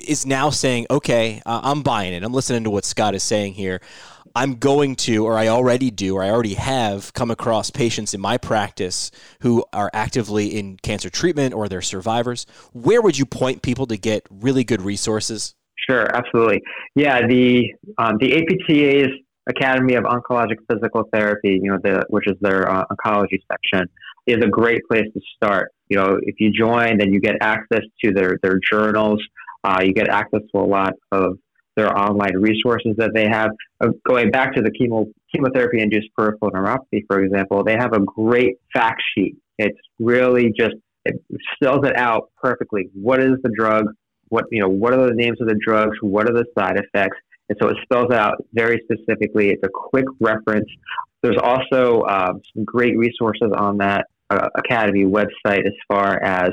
is 0.05 0.25
now 0.25 0.49
saying, 0.49 0.87
"Okay, 0.91 1.41
uh, 1.45 1.61
I'm 1.63 1.81
buying 1.81 2.13
it. 2.13 2.23
I'm 2.23 2.33
listening 2.33 2.63
to 2.65 2.69
what 2.69 2.85
Scott 2.85 3.15
is 3.15 3.23
saying 3.23 3.53
here." 3.53 3.81
I'm 4.37 4.57
going 4.57 4.95
to, 4.97 5.25
or 5.25 5.35
I 5.35 5.47
already 5.47 5.89
do, 5.89 6.17
or 6.17 6.23
I 6.23 6.29
already 6.29 6.53
have 6.53 7.11
come 7.13 7.31
across 7.31 7.71
patients 7.71 8.13
in 8.13 8.21
my 8.21 8.37
practice 8.37 9.09
who 9.41 9.65
are 9.73 9.89
actively 9.95 10.59
in 10.59 10.77
cancer 10.77 11.09
treatment 11.09 11.55
or 11.55 11.67
they're 11.67 11.81
survivors. 11.81 12.45
Where 12.71 13.01
would 13.01 13.17
you 13.17 13.25
point 13.25 13.63
people 13.63 13.87
to 13.87 13.97
get 13.97 14.27
really 14.29 14.63
good 14.63 14.83
resources? 14.83 15.55
Sure, 15.89 16.05
absolutely. 16.15 16.61
Yeah, 16.93 17.25
the 17.25 17.73
um, 17.97 18.17
the 18.19 18.35
APTA's 18.37 19.09
Academy 19.49 19.95
of 19.95 20.03
Oncologic 20.03 20.57
Physical 20.71 21.09
Therapy, 21.11 21.59
you 21.59 21.71
know, 21.71 21.79
the, 21.83 22.05
which 22.09 22.27
is 22.27 22.35
their 22.39 22.69
uh, 22.71 22.83
oncology 22.91 23.39
section, 23.51 23.87
is 24.27 24.37
a 24.43 24.47
great 24.47 24.81
place 24.87 25.07
to 25.15 25.21
start. 25.35 25.71
You 25.89 25.97
know, 25.97 26.19
if 26.21 26.35
you 26.37 26.51
join, 26.51 26.99
then 26.99 27.11
you 27.11 27.19
get 27.19 27.37
access 27.41 27.81
to 28.03 28.11
their 28.11 28.37
their 28.43 28.59
journals. 28.71 29.19
Uh, 29.63 29.79
you 29.83 29.93
get 29.93 30.09
access 30.09 30.41
to 30.53 30.61
a 30.61 30.67
lot 30.67 30.93
of 31.11 31.39
their 31.77 31.97
online 31.97 32.35
resources 32.35 32.95
that 32.97 33.11
they 33.13 33.27
have. 33.29 33.51
Uh, 33.79 33.89
going 34.05 34.31
back 34.31 34.53
to 34.55 34.61
the 34.61 34.71
chemo, 34.71 35.05
chemotherapy 35.33 35.79
induced 35.79 36.07
peripheral 36.17 36.51
neuropathy, 36.51 37.03
for 37.07 37.21
example, 37.21 37.63
they 37.63 37.75
have 37.75 37.93
a 37.93 37.99
great 37.99 38.55
fact 38.73 39.01
sheet. 39.15 39.37
It's 39.57 39.79
really 39.99 40.51
just, 40.59 40.75
it 41.05 41.15
spells 41.55 41.85
it 41.85 41.95
out 41.97 42.31
perfectly. 42.41 42.89
What 42.93 43.21
is 43.21 43.33
the 43.43 43.51
drug? 43.57 43.85
What, 44.29 44.45
you 44.51 44.59
know, 44.59 44.67
what 44.67 44.93
are 44.93 45.07
the 45.07 45.15
names 45.15 45.39
of 45.39 45.47
the 45.47 45.57
drugs? 45.65 45.95
What 46.01 46.29
are 46.29 46.33
the 46.33 46.45
side 46.57 46.77
effects? 46.77 47.17
And 47.49 47.57
so 47.61 47.69
it 47.69 47.77
spells 47.83 48.11
out 48.11 48.43
very 48.53 48.81
specifically. 48.83 49.51
It's 49.51 49.63
a 49.63 49.69
quick 49.73 50.05
reference. 50.19 50.69
There's 51.23 51.37
also 51.41 52.03
um, 52.03 52.41
some 52.53 52.65
great 52.65 52.97
resources 52.97 53.49
on 53.57 53.77
that 53.77 54.07
uh, 54.29 54.49
Academy 54.57 55.05
website 55.05 55.65
as 55.65 55.73
far 55.87 56.21
as 56.21 56.49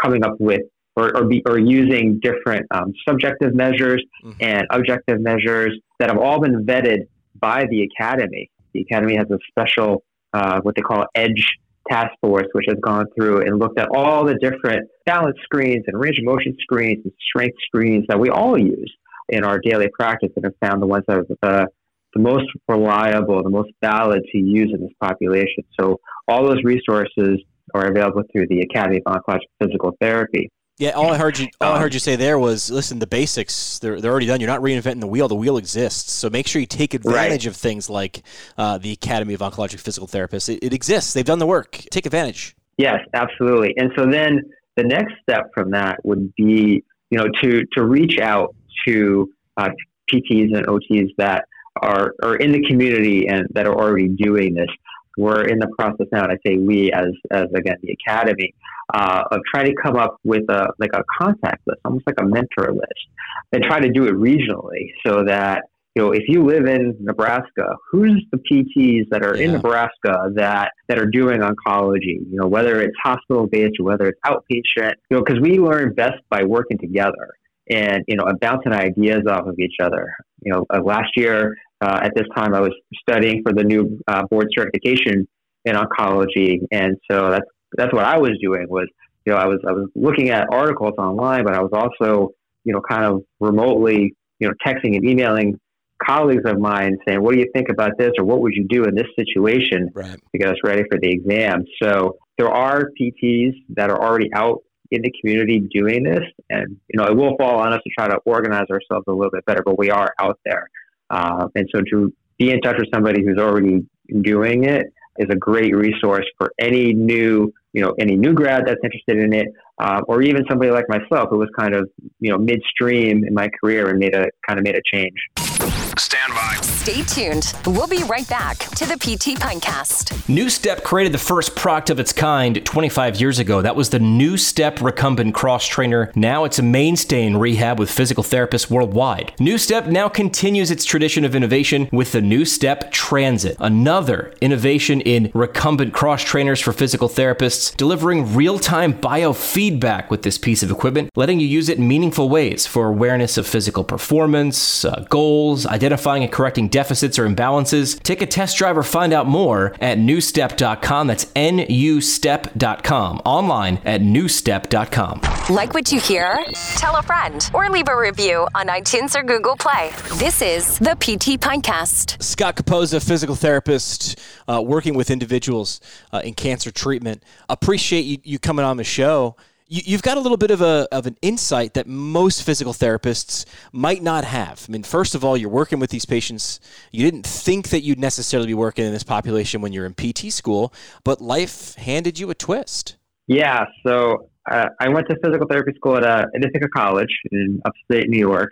coming 0.00 0.24
up 0.24 0.36
with 0.38 0.62
or, 0.96 1.16
or, 1.16 1.24
be, 1.24 1.42
or 1.46 1.58
using 1.58 2.18
different 2.20 2.66
um, 2.70 2.92
subjective 3.06 3.54
measures 3.54 4.02
mm-hmm. 4.24 4.32
and 4.40 4.66
objective 4.70 5.20
measures 5.20 5.78
that 5.98 6.08
have 6.08 6.18
all 6.18 6.40
been 6.40 6.64
vetted 6.64 7.06
by 7.38 7.66
the 7.70 7.82
academy. 7.82 8.50
The 8.72 8.80
academy 8.80 9.16
has 9.16 9.26
a 9.30 9.38
special, 9.50 10.02
uh, 10.32 10.60
what 10.62 10.74
they 10.74 10.82
call 10.82 11.04
EDGE 11.14 11.46
task 11.90 12.10
force, 12.20 12.46
which 12.52 12.66
has 12.68 12.78
gone 12.80 13.06
through 13.14 13.42
and 13.42 13.58
looked 13.58 13.78
at 13.78 13.88
all 13.94 14.24
the 14.24 14.34
different 14.34 14.88
balance 15.04 15.36
screens 15.44 15.84
and 15.86 15.98
range 15.98 16.18
of 16.18 16.24
motion 16.24 16.56
screens 16.60 17.04
and 17.04 17.12
strength 17.28 17.56
screens 17.66 18.04
that 18.08 18.18
we 18.18 18.28
all 18.28 18.58
use 18.58 18.92
in 19.28 19.44
our 19.44 19.58
daily 19.58 19.88
practice 19.88 20.30
and 20.36 20.44
have 20.44 20.54
found 20.60 20.82
the 20.82 20.86
ones 20.86 21.04
that 21.06 21.18
are 21.18 21.26
the, 21.42 21.66
the 22.14 22.20
most 22.20 22.46
reliable, 22.68 23.42
the 23.42 23.50
most 23.50 23.70
valid 23.82 24.22
to 24.32 24.38
use 24.38 24.70
in 24.72 24.80
this 24.80 24.92
population. 25.00 25.64
So 25.78 26.00
all 26.28 26.44
those 26.44 26.62
resources 26.64 27.40
are 27.74 27.86
available 27.86 28.22
through 28.32 28.46
the 28.48 28.60
Academy 28.60 29.00
of 29.04 29.12
Oncologic 29.12 29.46
Physical 29.60 29.96
Therapy. 30.00 30.50
Yeah, 30.78 30.90
all 30.90 31.10
I 31.10 31.16
heard 31.16 31.38
you 31.38 31.48
all 31.60 31.72
I 31.72 31.80
heard 31.80 31.94
you 31.94 32.00
say 32.00 32.16
there 32.16 32.38
was 32.38 32.70
listen, 32.70 32.98
the 32.98 33.06
basics 33.06 33.78
they're 33.78 33.98
they're 33.98 34.10
already 34.10 34.26
done. 34.26 34.40
You're 34.40 34.50
not 34.50 34.60
reinventing 34.60 35.00
the 35.00 35.06
wheel. 35.06 35.26
The 35.26 35.34
wheel 35.34 35.56
exists. 35.56 36.12
So 36.12 36.28
make 36.28 36.46
sure 36.46 36.60
you 36.60 36.66
take 36.66 36.92
advantage 36.92 37.46
right. 37.46 37.46
of 37.46 37.56
things 37.56 37.88
like 37.88 38.22
uh, 38.58 38.76
the 38.76 38.92
Academy 38.92 39.32
of 39.32 39.40
Oncologic 39.40 39.80
Physical 39.80 40.06
Therapists. 40.06 40.54
It, 40.54 40.62
it, 40.62 40.74
exists. 40.74 41.14
They've 41.14 41.24
done 41.24 41.38
the 41.38 41.46
work. 41.46 41.82
Take 41.90 42.04
advantage. 42.04 42.54
Yes, 42.76 42.98
absolutely. 43.14 43.72
And 43.78 43.90
so 43.96 44.04
then 44.04 44.42
the 44.76 44.84
next 44.84 45.14
step 45.22 45.50
from 45.54 45.70
that 45.70 46.04
would 46.04 46.34
be 46.34 46.84
you 47.10 47.18
know 47.18 47.26
to 47.42 47.64
to 47.74 47.84
reach 47.84 48.18
out 48.20 48.54
to 48.86 49.30
uh, 49.56 49.70
PTs 50.12 50.54
and 50.54 50.66
OTs 50.66 51.08
that 51.16 51.46
are 51.80 52.12
are 52.22 52.36
in 52.36 52.52
the 52.52 52.62
community 52.68 53.28
and 53.28 53.46
that 53.52 53.66
are 53.66 53.74
already 53.74 54.08
doing 54.08 54.52
this 54.52 54.68
we're 55.16 55.44
in 55.44 55.58
the 55.58 55.68
process 55.78 56.06
now, 56.12 56.24
and 56.24 56.32
I 56.32 56.36
say 56.46 56.58
we 56.58 56.92
as 56.92 57.06
as 57.30 57.46
again 57.54 57.76
the 57.82 57.96
academy 58.06 58.54
uh, 58.96 59.22
of 59.30 59.40
trying 59.52 59.66
to 59.66 59.74
come 59.82 59.96
up 59.96 60.16
with 60.24 60.44
a 60.48 60.68
like 60.78 60.90
a 60.94 61.02
contact 61.20 61.66
list, 61.66 61.80
almost 61.84 62.04
like 62.06 62.16
a 62.18 62.24
mentor 62.24 62.72
list, 62.72 63.06
and 63.52 63.62
try 63.62 63.78
to 63.78 63.90
do 63.90 64.06
it 64.06 64.14
regionally 64.14 64.92
so 65.06 65.22
that 65.24 65.64
you 65.94 66.02
know 66.02 66.12
if 66.12 66.22
you 66.28 66.42
live 66.44 66.66
in 66.66 66.96
Nebraska, 67.00 67.76
who's 67.90 68.24
the 68.32 68.38
PTs 68.38 69.10
that 69.10 69.22
are 69.22 69.36
yeah. 69.36 69.44
in 69.44 69.52
Nebraska 69.52 70.30
that 70.34 70.70
that 70.88 70.98
are 70.98 71.06
doing 71.06 71.40
oncology? 71.40 72.24
You 72.30 72.38
know 72.40 72.46
whether 72.46 72.80
it's 72.80 72.96
hospital 73.02 73.46
based 73.46 73.74
or 73.78 73.84
whether 73.84 74.06
it's 74.06 74.20
outpatient. 74.24 74.94
You 75.10 75.18
know 75.18 75.22
because 75.24 75.40
we 75.42 75.58
learn 75.58 75.92
best 75.92 76.22
by 76.30 76.44
working 76.44 76.78
together 76.78 77.34
and 77.68 78.02
you 78.08 78.16
know 78.16 78.24
bouncing 78.40 78.72
ideas 78.72 79.24
off 79.28 79.46
of 79.46 79.58
each 79.58 79.76
other. 79.82 80.14
You 80.40 80.54
know, 80.54 80.66
uh, 80.72 80.80
last 80.82 81.10
year 81.16 81.54
uh, 81.82 82.00
at 82.02 82.12
this 82.14 82.26
time 82.34 82.54
I 82.54 82.60
was 82.60 82.72
studying 83.06 83.42
for 83.42 83.52
the 83.52 83.64
new 83.64 84.00
uh, 84.08 84.22
board 84.30 84.48
certification 84.56 85.28
in 85.66 85.74
oncology, 85.74 86.60
and 86.70 86.96
so 87.10 87.30
that's 87.30 87.46
that's 87.76 87.92
what 87.92 88.04
I 88.04 88.18
was 88.18 88.32
doing 88.40 88.66
was 88.68 88.88
you 89.24 89.32
know 89.32 89.38
I 89.38 89.46
was 89.46 89.58
I 89.66 89.72
was 89.72 89.88
looking 89.94 90.30
at 90.30 90.46
articles 90.52 90.94
online, 90.98 91.44
but 91.44 91.54
I 91.54 91.62
was 91.62 91.72
also 91.72 92.30
you 92.64 92.72
know 92.72 92.80
kind 92.80 93.04
of 93.04 93.22
remotely 93.40 94.14
you 94.38 94.48
know, 94.48 94.54
texting 94.66 94.96
and 94.96 95.04
emailing 95.04 95.58
colleagues 96.04 96.42
of 96.44 96.58
mine 96.58 96.96
saying, 97.06 97.22
"What 97.22 97.34
do 97.34 97.40
you 97.40 97.50
think 97.54 97.68
about 97.70 97.92
this?" 97.98 98.12
or 98.18 98.24
"What 98.24 98.40
would 98.40 98.52
you 98.52 98.66
do 98.68 98.84
in 98.84 98.94
this 98.94 99.06
situation 99.16 99.90
right. 99.94 100.18
to 100.32 100.38
get 100.38 100.48
us 100.48 100.56
ready 100.64 100.82
for 100.90 100.98
the 101.00 101.10
exam?" 101.10 101.64
So 101.82 102.18
there 102.38 102.48
are 102.48 102.90
PTs 103.00 103.54
that 103.70 103.90
are 103.90 104.00
already 104.02 104.30
out 104.34 104.62
in 104.90 105.02
the 105.02 105.12
community 105.20 105.60
doing 105.72 106.04
this, 106.04 106.24
and 106.50 106.76
you 106.88 106.98
know, 106.98 107.06
it 107.06 107.16
will 107.16 107.36
fall 107.36 107.58
on 107.60 107.72
us 107.72 107.80
to 107.82 107.90
try 107.98 108.08
to 108.08 108.18
organize 108.26 108.66
ourselves 108.70 109.04
a 109.08 109.12
little 109.12 109.30
bit 109.30 109.44
better. 109.46 109.62
But 109.64 109.78
we 109.78 109.90
are 109.90 110.12
out 110.18 110.38
there, 110.44 110.68
uh, 111.10 111.48
and 111.54 111.68
so 111.74 111.80
to 111.90 112.12
be 112.38 112.50
in 112.50 112.60
touch 112.60 112.76
with 112.78 112.88
somebody 112.92 113.24
who's 113.24 113.38
already 113.38 113.86
doing 114.20 114.64
it 114.64 114.92
is 115.18 115.28
a 115.30 115.36
great 115.36 115.74
resource 115.74 116.26
for 116.36 116.52
any 116.58 116.92
new, 116.92 117.50
you 117.76 117.82
know, 117.82 117.94
any 117.98 118.16
new 118.16 118.32
grad 118.32 118.64
that's 118.66 118.80
interested 118.82 119.18
in 119.18 119.34
it, 119.34 119.48
uh, 119.78 120.00
or 120.08 120.22
even 120.22 120.42
somebody 120.48 120.70
like 120.70 120.86
myself 120.88 121.28
who 121.30 121.36
was 121.36 121.50
kind 121.58 121.74
of, 121.74 121.86
you 122.20 122.30
know, 122.30 122.38
midstream 122.38 123.22
in 123.22 123.34
my 123.34 123.50
career 123.60 123.90
and 123.90 123.98
made 123.98 124.14
a 124.14 124.24
kind 124.48 124.58
of 124.58 124.64
made 124.64 124.76
a 124.76 124.82
change. 124.90 125.85
Stand 125.98 126.34
by. 126.34 126.58
Stay 126.60 127.02
tuned. 127.04 127.54
We'll 127.64 127.86
be 127.86 128.02
right 128.04 128.28
back 128.28 128.58
to 128.58 128.84
the 128.84 128.96
PT 128.96 129.40
Pintcast. 129.40 130.12
NuStep 130.26 130.82
created 130.82 131.14
the 131.14 131.18
first 131.18 131.56
product 131.56 131.88
of 131.88 131.98
its 131.98 132.12
kind 132.12 132.62
25 132.66 133.18
years 133.18 133.38
ago. 133.38 133.62
That 133.62 133.76
was 133.76 133.88
the 133.88 133.98
NuStep 133.98 134.82
Recumbent 134.82 135.34
Cross 135.34 135.68
Trainer. 135.68 136.12
Now 136.14 136.44
it's 136.44 136.58
a 136.58 136.62
mainstay 136.62 137.24
in 137.24 137.38
rehab 137.38 137.78
with 137.78 137.90
physical 137.90 138.22
therapists 138.22 138.68
worldwide. 138.68 139.32
NuStep 139.38 139.86
now 139.86 140.10
continues 140.10 140.70
its 140.70 140.84
tradition 140.84 141.24
of 141.24 141.34
innovation 141.34 141.88
with 141.90 142.12
the 142.12 142.20
NuStep 142.20 142.90
Transit, 142.92 143.56
another 143.58 144.34
innovation 144.42 145.00
in 145.00 145.30
recumbent 145.32 145.94
cross 145.94 146.22
trainers 146.22 146.60
for 146.60 146.74
physical 146.74 147.08
therapists, 147.08 147.74
delivering 147.74 148.34
real 148.34 148.58
time 148.58 148.92
biofeedback 148.92 150.10
with 150.10 150.24
this 150.24 150.36
piece 150.36 150.62
of 150.62 150.70
equipment, 150.70 151.10
letting 151.16 151.40
you 151.40 151.46
use 151.46 151.70
it 151.70 151.78
in 151.78 151.88
meaningful 151.88 152.28
ways 152.28 152.66
for 152.66 152.86
awareness 152.86 153.38
of 153.38 153.46
physical 153.46 153.82
performance, 153.82 154.84
uh, 154.84 155.02
goals, 155.08 155.64
identifying 155.64 155.85
identifying 155.86 156.24
and 156.24 156.32
correcting 156.32 156.68
deficits 156.68 157.18
or 157.18 157.26
imbalances. 157.28 158.02
Take 158.02 158.20
a 158.20 158.26
test 158.26 158.58
drive 158.58 158.76
or 158.76 158.82
find 158.82 159.12
out 159.12 159.26
more 159.26 159.74
at 159.80 159.98
nustep.com. 159.98 161.06
That's 161.06 161.26
nustep.com. 161.26 163.22
Online 163.24 163.80
at 163.84 164.00
nustep.com. 164.00 165.20
Like 165.54 165.74
what 165.74 165.92
you 165.92 166.00
hear? 166.00 166.44
Tell 166.76 166.96
a 166.96 167.02
friend 167.02 167.48
or 167.54 167.70
leave 167.70 167.88
a 167.88 167.96
review 167.96 168.48
on 168.54 168.66
iTunes 168.66 169.14
or 169.14 169.22
Google 169.22 169.56
Play. 169.56 169.92
This 170.14 170.42
is 170.42 170.78
the 170.80 170.96
PT 170.96 171.40
Pintcast. 171.40 172.20
Scott 172.22 172.56
Capozza, 172.56 173.06
physical 173.06 173.36
therapist, 173.36 174.18
uh, 174.48 174.60
working 174.60 174.94
with 174.94 175.10
individuals 175.10 175.80
uh, 176.12 176.20
in 176.24 176.34
cancer 176.34 176.72
treatment. 176.72 177.22
Appreciate 177.48 178.02
you, 178.02 178.18
you 178.24 178.38
coming 178.38 178.64
on 178.64 178.76
the 178.76 178.84
show 178.84 179.36
you, 179.68 179.92
have 179.92 180.02
got 180.02 180.16
a 180.16 180.20
little 180.20 180.36
bit 180.36 180.50
of 180.50 180.60
a 180.60 180.86
of 180.92 181.06
an 181.06 181.16
insight 181.22 181.74
that 181.74 181.86
most 181.86 182.42
physical 182.42 182.72
therapists 182.72 183.44
might 183.72 184.02
not 184.02 184.24
have. 184.24 184.64
I 184.68 184.72
mean, 184.72 184.82
first 184.82 185.14
of 185.14 185.24
all, 185.24 185.36
you're 185.36 185.50
working 185.50 185.78
with 185.78 185.90
these 185.90 186.04
patients. 186.04 186.60
You 186.92 187.08
didn't 187.08 187.26
think 187.26 187.70
that 187.70 187.82
you'd 187.82 187.98
necessarily 187.98 188.48
be 188.48 188.54
working 188.54 188.84
in 188.84 188.92
this 188.92 189.02
population 189.02 189.60
when 189.60 189.72
you're 189.72 189.86
in 189.86 189.94
PT 189.94 190.32
school, 190.32 190.72
but 191.04 191.20
life 191.20 191.74
handed 191.76 192.18
you 192.18 192.30
a 192.30 192.34
twist. 192.34 192.96
Yeah. 193.26 193.64
So 193.84 194.30
uh, 194.50 194.66
I 194.80 194.88
went 194.88 195.08
to 195.08 195.16
physical 195.24 195.46
therapy 195.48 195.72
school 195.76 195.96
at 195.96 196.04
uh, 196.04 196.26
Ithaca 196.34 196.68
College 196.68 197.14
in 197.32 197.60
upstate 197.64 198.08
New 198.08 198.20
York, 198.20 198.50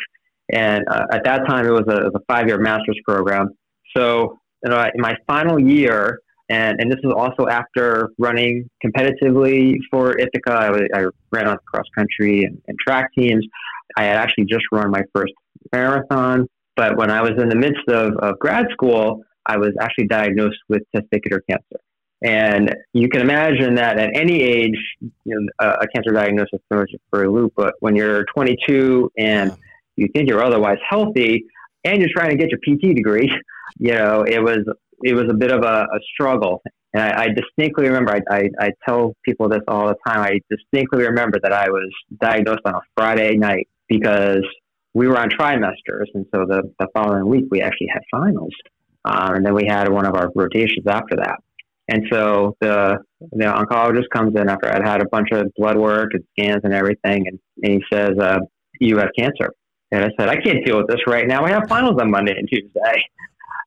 and 0.52 0.85
uh, 0.88 1.06
at 1.12 1.25
that 1.25 1.47
time 1.47 1.66
it 1.66 1.73
was 1.73 1.87
a, 1.88 2.09
a 2.16 2.21
five 2.26 2.49
year 2.49 2.59
master's 2.59 2.99
program. 3.06 3.50
So 3.97 4.38
you 4.64 4.71
know, 4.71 4.80
in 4.83 5.00
my 5.00 5.14
final 5.26 5.61
year, 5.61 6.21
and, 6.48 6.80
and 6.80 6.90
this 6.90 6.98
was 7.02 7.14
also 7.16 7.48
after 7.48 8.10
running 8.18 8.68
competitively 8.84 9.76
for 9.90 10.18
Ithaca. 10.18 10.52
I, 10.52 11.00
I 11.00 11.04
ran 11.32 11.48
on 11.48 11.56
cross 11.66 11.86
country 11.96 12.44
and, 12.44 12.60
and 12.68 12.78
track 12.78 13.08
teams. 13.16 13.46
I 13.96 14.04
had 14.04 14.16
actually 14.16 14.44
just 14.44 14.64
run 14.70 14.90
my 14.90 15.02
first 15.14 15.32
marathon. 15.72 16.46
But 16.76 16.96
when 16.96 17.10
I 17.10 17.22
was 17.22 17.32
in 17.38 17.48
the 17.48 17.56
midst 17.56 17.88
of, 17.88 18.16
of 18.18 18.38
grad 18.40 18.66
school, 18.72 19.22
I 19.46 19.56
was 19.56 19.70
actually 19.80 20.08
diagnosed 20.08 20.58
with 20.68 20.82
testicular 20.94 21.40
cancer. 21.48 21.80
And 22.22 22.74
you 22.92 23.08
can 23.08 23.20
imagine 23.20 23.74
that 23.76 23.98
at 23.98 24.16
any 24.16 24.42
age, 24.42 24.78
you 25.00 25.12
know, 25.24 25.46
a, 25.60 25.84
a 25.84 25.86
cancer 25.94 26.10
diagnosis 26.12 26.60
throws 26.71 26.86
you 26.88 26.99
for 27.10 27.25
a 27.25 27.30
loop. 27.30 27.52
But 27.56 27.75
when 27.80 27.95
you're 27.97 28.25
22 28.34 29.10
and 29.19 29.56
you 29.97 30.08
think 30.14 30.28
you're 30.28 30.42
otherwise 30.42 30.78
healthy, 30.88 31.45
and 31.84 31.99
you're 31.99 32.10
trying 32.14 32.30
to 32.30 32.36
get 32.36 32.49
your 32.49 32.58
PT 32.60 32.97
degree, 32.97 33.30
you 33.78 33.92
know, 33.92 34.25
it 34.26 34.42
was 34.42 34.60
it 35.04 35.14
was 35.14 35.26
a 35.30 35.34
bit 35.34 35.52
of 35.52 35.62
a, 35.62 35.82
a 35.82 36.00
struggle. 36.12 36.62
And 36.95 37.02
I, 37.02 37.25
I 37.25 37.28
distinctly 37.28 37.86
remember, 37.86 38.14
I, 38.14 38.21
I, 38.34 38.49
I, 38.58 38.71
tell 38.88 39.14
people 39.25 39.49
this 39.49 39.60
all 39.69 39.86
the 39.88 39.97
time. 40.06 40.21
I 40.21 40.40
distinctly 40.49 41.04
remember 41.04 41.38
that 41.43 41.52
I 41.52 41.69
was 41.69 41.90
diagnosed 42.21 42.62
on 42.64 42.76
a 42.76 42.80
Friday 42.97 43.36
night 43.36 43.69
because 43.88 44.45
we 44.95 45.06
were 45.06 45.19
on 45.19 45.28
trimesters. 45.28 46.06
And 46.14 46.25
so 46.34 46.47
the, 46.49 46.62
the 46.78 46.86
following 46.95 47.28
week, 47.28 47.45
we 47.50 47.60
actually 47.60 47.88
had 47.93 48.02
finals. 48.10 48.52
Uh, 49.04 49.32
and 49.34 49.45
then 49.45 49.54
we 49.54 49.67
had 49.67 49.90
one 49.90 50.06
of 50.06 50.14
our 50.14 50.30
rotations 50.34 50.86
after 50.86 51.17
that. 51.17 51.36
And 51.88 52.06
so 52.10 52.56
the, 52.60 52.97
the 53.32 53.45
oncologist 53.45 54.08
comes 54.10 54.34
in 54.36 54.49
after 54.49 54.73
I'd 54.73 54.86
had 54.86 55.02
a 55.02 55.08
bunch 55.10 55.28
of 55.32 55.49
blood 55.56 55.76
work 55.76 56.12
and 56.14 56.25
scans 56.38 56.62
and 56.64 56.73
everything. 56.73 57.26
And, 57.26 57.38
and 57.62 57.73
he 57.75 57.80
says, 57.93 58.12
uh, 58.19 58.38
You 58.80 58.97
have 58.99 59.10
cancer. 59.19 59.50
And 59.90 60.02
I 60.02 60.08
said, 60.19 60.30
I 60.30 60.36
can't 60.36 60.64
deal 60.64 60.78
with 60.78 60.88
this 60.88 61.00
right 61.06 61.26
now. 61.26 61.45
I 61.45 61.50
have 61.50 61.69
finals 61.69 62.00
on 62.00 62.10
Monday 62.10 62.34
and 62.36 62.49
Tuesday. 62.49 63.04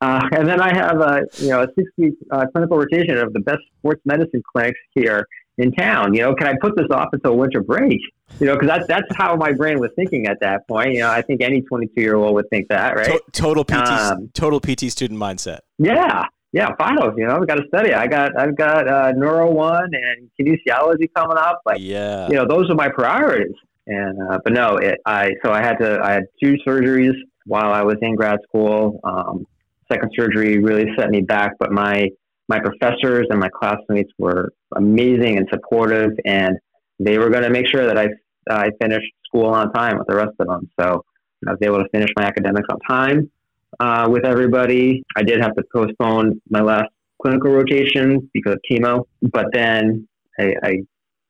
Uh, 0.01 0.21
and 0.31 0.47
then 0.47 0.62
I 0.62 0.73
have 0.75 0.99
a 0.99 1.21
you 1.38 1.49
know 1.49 1.63
a 1.63 1.67
six 1.75 1.89
week 1.97 2.13
uh, 2.31 2.45
clinical 2.51 2.77
rotation 2.77 3.17
of 3.17 3.33
the 3.33 3.39
best 3.39 3.60
sports 3.79 4.01
medicine 4.05 4.43
clinics 4.53 4.79
here 4.93 5.27
in 5.57 5.71
town. 5.71 6.13
You 6.13 6.21
know, 6.21 6.36
can 6.36 6.47
I 6.47 6.53
put 6.62 6.75
this 6.75 6.88
off 6.91 7.10
until 7.13 7.36
winter 7.38 7.62
break? 7.62 7.99
You 8.39 8.47
know, 8.47 8.53
because 8.53 8.67
that's 8.67 8.88
that's 8.88 9.07
how 9.15 9.36
my 9.36 9.53
brain 9.53 9.79
was 9.79 9.89
thinking 9.95 10.27
at 10.27 10.39
that 10.41 10.67
point. 10.67 10.93
You 10.93 10.99
know, 10.99 11.10
I 11.10 11.21
think 11.21 11.41
any 11.41 11.62
22 11.62 12.01
year 12.01 12.15
old 12.15 12.33
would 12.36 12.49
think 12.49 12.67
that, 12.69 12.95
right? 12.95 13.19
total 13.31 13.63
PT, 13.63 13.73
um, 13.73 14.29
total 14.33 14.60
PT 14.60 14.91
student 14.91 15.19
mindset. 15.19 15.60
Yeah, 15.79 16.25
yeah. 16.51 16.75
Finals. 16.77 17.13
You 17.17 17.25
know, 17.27 17.38
we 17.39 17.47
got 17.47 17.55
to 17.55 17.67
study. 17.67 17.93
I 17.93 18.07
got 18.07 18.38
I've 18.38 18.55
got 18.55 18.88
uh, 18.88 19.12
neuro 19.13 19.49
one 19.49 19.89
and 19.93 20.29
kinesiology 20.39 21.10
coming 21.15 21.38
up. 21.38 21.62
Like, 21.65 21.79
yeah, 21.79 22.27
you 22.27 22.36
know, 22.36 22.45
those 22.45 22.69
are 22.69 22.75
my 22.75 22.89
priorities. 22.89 23.55
And 23.88 24.21
uh, 24.29 24.39
but 24.43 24.53
no, 24.53 24.77
it, 24.77 24.99
I 25.05 25.31
so 25.43 25.51
I 25.51 25.62
had 25.62 25.77
to 25.79 25.99
I 26.03 26.12
had 26.12 26.25
two 26.43 26.57
surgeries 26.67 27.15
while 27.45 27.71
I 27.71 27.81
was 27.81 27.95
in 28.01 28.15
grad 28.15 28.39
school. 28.47 28.99
Um, 29.03 29.47
second 29.91 30.12
surgery 30.17 30.60
really 30.60 30.88
set 30.97 31.10
me 31.10 31.21
back, 31.21 31.54
but 31.60 31.71
my 31.71 32.10
my 32.50 32.60
professors 32.60 33.28
and 33.30 33.39
my 33.39 33.50
classmates 33.50 34.12
were 34.17 34.54
amazing 34.76 35.38
and 35.38 35.47
supportive, 35.52 36.12
and 36.26 36.58
they 37.00 37.17
were 37.17 37.30
going 37.30 37.43
to 37.43 37.50
make 37.50 37.67
sure 37.67 37.86
that 37.86 37.97
I 37.97 38.08
I 38.50 38.69
finished 38.82 39.12
school 39.26 39.47
on 39.47 39.71
time 39.73 39.97
with 39.97 40.08
the 40.08 40.15
rest 40.15 40.32
of 40.39 40.47
them. 40.47 40.69
So 40.80 41.04
I 41.45 41.52
was 41.52 41.60
able 41.62 41.80
to 41.80 41.89
finish 41.89 42.10
my 42.15 42.23
academics 42.26 42.67
on 42.71 42.80
time 42.89 43.32
uh, 43.80 44.08
with 44.10 44.26
everybody. 44.26 45.04
I 45.15 45.23
did 45.23 45.41
have 45.41 45.54
to 45.56 45.63
postpone 45.73 46.41
my 46.50 46.62
last 46.62 46.89
clinical 47.21 47.52
rotation 47.52 48.30
because 48.34 48.54
of 48.54 48.60
chemo, 48.69 49.06
but 49.21 49.47
then 49.54 50.08
I, 50.39 50.54
I 50.63 50.78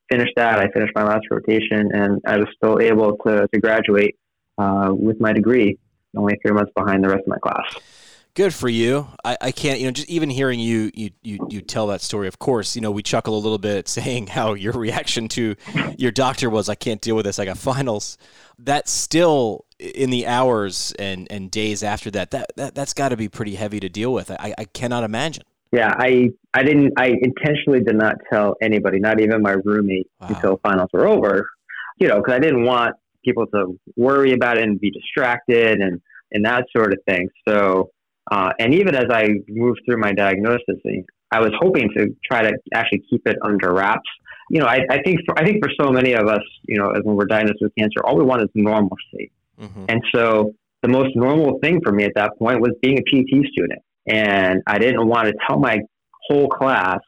finished 0.10 0.34
that. 0.36 0.60
I 0.60 0.70
finished 0.72 0.94
my 0.96 1.04
last 1.04 1.26
rotation, 1.30 1.90
and 1.94 2.22
I 2.26 2.38
was 2.38 2.48
still 2.56 2.80
able 2.80 3.18
to, 3.26 3.48
to 3.52 3.60
graduate 3.60 4.16
uh, 4.58 4.90
with 4.92 5.20
my 5.20 5.34
degree, 5.34 5.78
only 6.16 6.38
three 6.42 6.54
months 6.54 6.72
behind 6.76 7.04
the 7.04 7.10
rest 7.10 7.22
of 7.22 7.28
my 7.28 7.38
class. 7.40 7.76
Good 8.38 8.54
for 8.54 8.70
you. 8.70 9.08
I, 9.26 9.36
I 9.42 9.52
can't, 9.52 9.80
you 9.80 9.88
know, 9.88 9.92
just 9.92 10.08
even 10.10 10.30
hearing 10.30 10.60
you, 10.60 10.92
you, 10.94 11.10
you, 11.24 11.40
you 11.50 11.60
tell 11.60 11.88
that 11.88 12.02
story. 12.02 12.28
Of 12.28 12.38
course, 12.38 12.76
you 12.76 12.84
know, 12.84 12.92
we 12.92 13.02
chuckle 13.02 13.36
a 13.36 13.42
little 13.42 13.58
bit 13.58 13.88
saying 13.88 14.28
how 14.28 14.54
your 14.54 14.74
reaction 14.74 15.28
to 15.30 15.56
your 15.98 16.12
doctor 16.12 16.48
was, 16.48 16.70
"I 16.70 16.76
can't 16.76 17.02
deal 17.02 17.16
with 17.16 17.26
this. 17.26 17.40
I 17.40 17.46
got 17.46 17.58
finals." 17.58 18.20
That's 18.60 18.92
still 18.92 19.66
in 19.80 20.12
the 20.12 20.28
hours 20.28 20.94
and, 21.00 21.28
and 21.32 21.50
days 21.50 21.82
after 21.82 22.12
that. 22.12 22.30
That, 22.30 22.52
that 22.58 22.76
that's 22.76 22.94
got 22.94 23.10
to 23.10 23.18
be 23.18 23.28
pretty 23.28 23.56
heavy 23.56 23.80
to 23.80 23.90
deal 23.90 24.14
with. 24.14 24.30
I, 24.30 24.54
I 24.56 24.66
cannot 24.66 25.04
imagine. 25.04 25.44
Yeah, 25.72 25.96
I 25.98 26.30
I 26.54 26.62
didn't. 26.62 26.94
I 26.96 27.16
intentionally 27.20 27.80
did 27.80 27.96
not 27.96 28.18
tell 28.32 28.56
anybody, 28.62 29.00
not 29.00 29.20
even 29.20 29.42
my 29.42 29.56
roommate, 29.66 30.12
wow. 30.22 30.28
until 30.28 30.60
finals 30.62 30.92
were 30.94 31.08
over. 31.08 31.50
You 31.98 32.08
know, 32.08 32.18
because 32.18 32.36
I 32.36 32.40
didn't 32.40 32.66
want 32.66 32.98
people 33.26 33.48
to 33.48 33.80
worry 33.96 34.34
about 34.34 34.60
it 34.60 34.64
and 34.64 34.80
be 34.80 34.92
distracted 34.92 35.82
and 35.82 36.00
and 36.32 36.46
that 36.46 36.66
sort 36.76 36.94
of 36.94 37.00
thing. 37.08 37.30
So 37.48 37.90
uh, 38.32 38.52
and 38.60 38.74
even 38.74 38.96
as 38.96 39.06
I 39.10 39.30
moved 39.48 39.82
through 39.86 39.98
my 39.98 40.12
diagnosis, 40.12 40.78
I 41.32 41.40
was 41.40 41.52
hoping 41.60 41.90
to 41.98 42.16
try 42.26 42.42
to 42.42 42.54
actually 42.74 43.04
keep 43.10 43.28
it 43.28 43.38
under 43.42 43.74
wraps. 43.74 44.10
You 44.50 44.62
know, 44.62 44.68
I, 44.68 44.80
I 44.90 45.02
think 45.04 45.20
for, 45.26 45.38
I 45.38 45.46
think 45.46 45.64
for 45.64 45.72
so 45.80 45.92
many 45.92 46.14
of 46.14 46.28
us, 46.28 46.42
you 46.64 46.78
know, 46.78 46.92
when 47.04 47.16
we're 47.16 47.26
diagnosed 47.26 47.60
with 47.62 47.74
cancer, 47.78 48.00
all 48.06 48.18
we 48.18 48.24
want 48.24 48.42
is 48.42 48.50
normalcy. 48.56 49.32
Mm-hmm. 49.60 49.86
And 49.90 50.02
so 50.14 50.54
the 50.82 50.88
most 50.88 51.16
normal 51.16 51.60
thing 51.60 51.82
for 51.84 51.92
me 51.92 52.06
at 52.06 52.14
that 52.16 52.38
point 52.38 52.62
was 52.62 52.72
being 52.82 52.98
a 52.98 53.02
PT 53.02 53.48
student, 53.52 53.82
and 54.08 54.62
I 54.68 54.78
didn't 54.78 55.06
want 55.08 55.28
to 55.28 55.34
tell 55.48 55.60
my 55.60 55.80
whole 56.28 56.48
class 56.48 57.00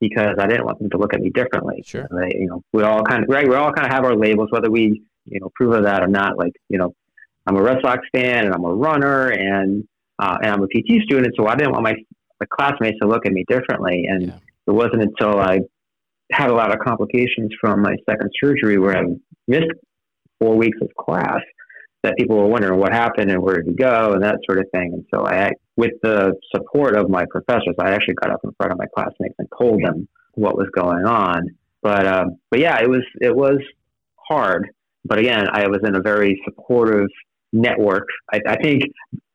because 0.00 0.36
I 0.38 0.46
didn't 0.46 0.64
want 0.64 0.78
them 0.78 0.90
to 0.90 0.98
look 0.98 1.12
at 1.12 1.20
me 1.20 1.30
differently. 1.30 1.82
Sure. 1.86 2.08
They, 2.10 2.38
you 2.38 2.46
know, 2.46 2.62
we 2.72 2.82
all 2.82 3.02
kind 3.02 3.24
of 3.24 3.28
right. 3.28 3.46
We 3.46 3.54
all 3.54 3.72
kind 3.72 3.86
of 3.86 3.92
have 3.92 4.04
our 4.04 4.16
labels, 4.16 4.48
whether 4.50 4.70
we 4.70 5.02
you 5.26 5.40
know 5.40 5.50
prove 5.54 5.74
of 5.74 5.84
that 5.84 6.02
or 6.02 6.06
not. 6.06 6.38
Like 6.38 6.52
you 6.68 6.78
know, 6.78 6.94
I'm 7.46 7.56
a 7.56 7.62
Red 7.62 7.78
Sox 7.82 8.00
fan 8.12 8.46
and 8.46 8.54
I'm 8.54 8.64
a 8.64 8.74
runner 8.74 9.28
and 9.28 9.86
uh, 10.20 10.36
and 10.42 10.52
I'm 10.52 10.62
a 10.62 10.66
PT 10.66 11.02
student, 11.02 11.34
so 11.36 11.46
I 11.46 11.54
didn't 11.54 11.72
want 11.72 11.84
my, 11.84 11.94
my 12.40 12.46
classmates 12.50 12.98
to 13.00 13.08
look 13.08 13.26
at 13.26 13.32
me 13.32 13.44
differently. 13.48 14.04
And 14.08 14.28
yeah. 14.28 14.38
it 14.66 14.72
wasn't 14.72 15.02
until 15.02 15.40
I 15.40 15.60
had 16.30 16.50
a 16.50 16.54
lot 16.54 16.72
of 16.72 16.80
complications 16.80 17.50
from 17.60 17.82
my 17.82 17.94
second 18.08 18.30
surgery 18.42 18.78
where 18.78 18.96
I 18.96 19.02
missed 19.48 19.72
four 20.38 20.56
weeks 20.56 20.78
of 20.82 20.88
class 20.98 21.40
that 22.02 22.16
people 22.16 22.36
were 22.36 22.46
wondering 22.46 22.78
what 22.78 22.92
happened 22.92 23.30
and 23.30 23.42
where 23.42 23.56
did 23.56 23.66
he 23.66 23.74
go 23.74 24.12
and 24.12 24.22
that 24.22 24.36
sort 24.48 24.58
of 24.58 24.66
thing. 24.72 24.92
And 24.94 25.04
so 25.12 25.26
I, 25.26 25.50
with 25.76 25.92
the 26.02 26.34
support 26.54 26.96
of 26.96 27.10
my 27.10 27.24
professors, 27.30 27.74
I 27.78 27.90
actually 27.90 28.14
got 28.14 28.30
up 28.30 28.40
in 28.44 28.52
front 28.56 28.72
of 28.72 28.78
my 28.78 28.86
classmates 28.94 29.34
and 29.38 29.48
told 29.58 29.82
them 29.82 30.08
what 30.34 30.56
was 30.56 30.68
going 30.74 31.04
on. 31.04 31.48
But 31.82 32.06
um, 32.06 32.36
but 32.50 32.60
yeah, 32.60 32.78
it 32.80 32.88
was 32.88 33.02
it 33.20 33.34
was 33.34 33.58
hard. 34.16 34.68
But 35.04 35.18
again, 35.18 35.46
I 35.50 35.66
was 35.68 35.80
in 35.82 35.96
a 35.96 36.00
very 36.00 36.40
supportive 36.44 37.08
network. 37.52 38.06
I, 38.32 38.40
I 38.46 38.56
think, 38.62 38.84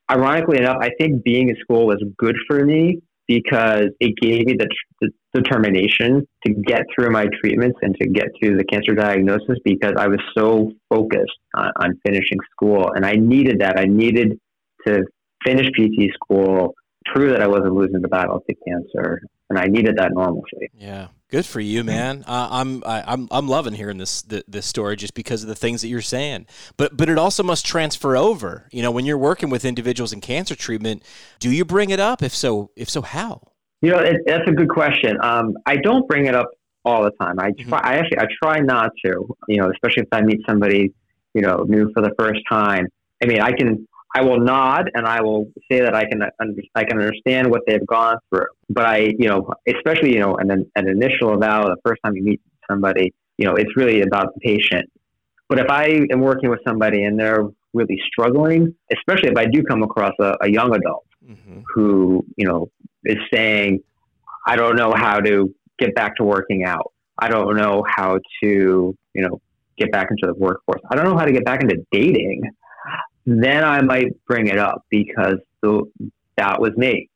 ironically 0.09 0.57
enough, 0.57 0.77
I 0.81 0.89
think 0.99 1.23
being 1.23 1.49
in 1.49 1.55
school 1.57 1.87
was 1.87 2.03
good 2.17 2.35
for 2.47 2.63
me 2.65 3.01
because 3.27 3.87
it 3.99 4.15
gave 4.21 4.45
me 4.45 4.55
the, 4.57 4.67
the, 5.01 5.09
determination 5.33 6.25
to 6.45 6.53
get 6.53 6.83
through 6.95 7.11
my 7.11 7.25
treatments 7.41 7.77
and 7.81 7.93
to 7.99 8.07
get 8.07 8.27
to 8.41 8.55
the 8.55 8.63
cancer 8.63 8.93
diagnosis 8.93 9.57
because 9.65 9.91
I 9.97 10.07
was 10.07 10.19
so 10.37 10.71
focused 10.89 11.37
on, 11.53 11.71
on 11.81 11.99
finishing 12.05 12.37
school. 12.51 12.89
And 12.95 13.05
I 13.05 13.15
needed 13.15 13.59
that. 13.59 13.77
I 13.77 13.83
needed 13.83 14.39
to 14.87 15.03
finish 15.45 15.67
PT 15.67 16.13
school, 16.13 16.73
prove 17.13 17.31
that 17.31 17.41
I 17.41 17.47
wasn't 17.47 17.73
losing 17.73 18.01
the 18.01 18.07
battle 18.07 18.41
to 18.49 18.55
cancer, 18.65 19.19
and 19.49 19.59
I 19.59 19.65
needed 19.65 19.97
that 19.97 20.11
normalcy. 20.13 20.69
Yeah. 20.73 21.07
Good 21.35 21.45
for 21.45 21.59
you, 21.59 21.83
man. 21.83 22.23
Uh, 22.25 22.47
I'm 22.49 22.81
I, 22.85 22.99
am 22.99 23.05
I'm, 23.07 23.27
I'm 23.29 23.47
loving 23.49 23.73
hearing 23.73 23.97
this 23.97 24.21
this 24.21 24.65
story 24.65 24.95
just 24.95 25.13
because 25.13 25.43
of 25.43 25.49
the 25.49 25.55
things 25.55 25.81
that 25.81 25.89
you're 25.89 26.01
saying. 26.01 26.45
But 26.77 26.95
but 26.95 27.09
it 27.09 27.17
also 27.17 27.43
must 27.43 27.65
transfer 27.65 28.15
over. 28.15 28.69
You 28.71 28.81
know, 28.81 28.89
when 28.89 29.03
you're 29.03 29.17
working 29.17 29.49
with 29.49 29.65
individuals 29.65 30.13
in 30.13 30.21
cancer 30.21 30.55
treatment, 30.55 31.03
do 31.41 31.51
you 31.51 31.65
bring 31.65 31.89
it 31.89 31.99
up? 31.99 32.23
If 32.23 32.33
so, 32.33 32.71
if 32.77 32.89
so, 32.89 33.01
how? 33.01 33.51
You 33.81 33.91
know, 33.91 33.97
it, 33.97 34.21
that's 34.25 34.47
a 34.47 34.53
good 34.53 34.69
question. 34.69 35.17
Um, 35.21 35.57
I 35.65 35.75
don't 35.75 36.07
bring 36.07 36.27
it 36.27 36.35
up 36.35 36.47
all 36.85 37.03
the 37.03 37.11
time. 37.19 37.37
I 37.37 37.51
mm-hmm. 37.51 37.67
try. 37.67 37.81
I 37.83 37.95
actually 37.95 38.19
I 38.19 38.27
try 38.41 38.59
not 38.61 38.91
to. 39.03 39.27
You 39.49 39.57
know, 39.57 39.69
especially 39.71 40.03
if 40.03 40.09
I 40.13 40.21
meet 40.21 40.39
somebody 40.47 40.93
you 41.33 41.41
know 41.41 41.65
new 41.67 41.91
for 41.91 42.01
the 42.01 42.13
first 42.17 42.39
time. 42.49 42.87
I 43.21 43.25
mean, 43.25 43.41
I 43.41 43.51
can 43.51 43.85
I 44.15 44.21
will 44.21 44.39
nod 44.39 44.89
and 44.93 45.05
I 45.05 45.21
will 45.21 45.51
say 45.69 45.81
that 45.81 45.93
I 45.93 46.05
can 46.05 46.21
I 46.73 46.85
can 46.85 46.97
understand 46.97 47.51
what 47.51 47.63
they've 47.67 47.85
gone 47.85 48.15
through. 48.29 48.47
But 48.69 48.85
I, 48.85 48.97
you 49.19 49.27
know, 49.27 49.51
especially 49.67 50.13
you 50.13 50.21
know, 50.21 50.37
an 50.37 50.49
an 50.51 50.87
initial 50.87 51.33
eval, 51.33 51.65
the 51.65 51.75
first 51.85 51.99
time 52.01 52.15
you 52.15 52.23
meet 52.23 52.41
somebody, 52.71 53.13
you 53.37 53.45
know, 53.45 53.55
it's 53.55 53.75
really 53.75 54.01
about 54.01 54.33
the 54.33 54.39
patient. 54.39 54.89
But 55.49 55.59
if 55.59 55.69
I 55.69 55.99
am 56.13 56.21
working 56.21 56.49
with 56.49 56.61
somebody 56.65 57.03
and 57.03 57.19
they're 57.19 57.43
really 57.73 57.99
struggling, 58.07 58.73
especially 58.95 59.31
if 59.31 59.37
I 59.37 59.47
do 59.47 59.61
come 59.63 59.83
across 59.83 60.13
a, 60.21 60.33
a 60.41 60.49
young 60.49 60.73
adult 60.73 61.05
mm-hmm. 61.21 61.59
who 61.73 62.25
you 62.37 62.47
know 62.47 62.71
is 63.03 63.17
saying, 63.33 63.81
I 64.47 64.55
don't 64.55 64.77
know 64.77 64.93
how 64.95 65.19
to 65.19 65.53
get 65.77 65.93
back 65.93 66.15
to 66.17 66.23
working 66.23 66.63
out. 66.63 66.93
I 67.19 67.27
don't 67.27 67.57
know 67.57 67.83
how 67.85 68.19
to 68.41 68.97
you 69.13 69.21
know 69.21 69.41
get 69.77 69.91
back 69.91 70.07
into 70.09 70.25
the 70.25 70.39
workforce. 70.39 70.79
I 70.89 70.95
don't 70.95 71.03
know 71.03 71.17
how 71.17 71.25
to 71.25 71.33
get 71.33 71.43
back 71.43 71.61
into 71.61 71.85
dating 71.91 72.43
then 73.25 73.63
I 73.63 73.81
might 73.81 74.23
bring 74.25 74.47
it 74.47 74.57
up 74.57 74.85
because 74.89 75.37
the, 75.61 75.83
that 76.37 76.59
was 76.59 76.71
me. 76.77 77.09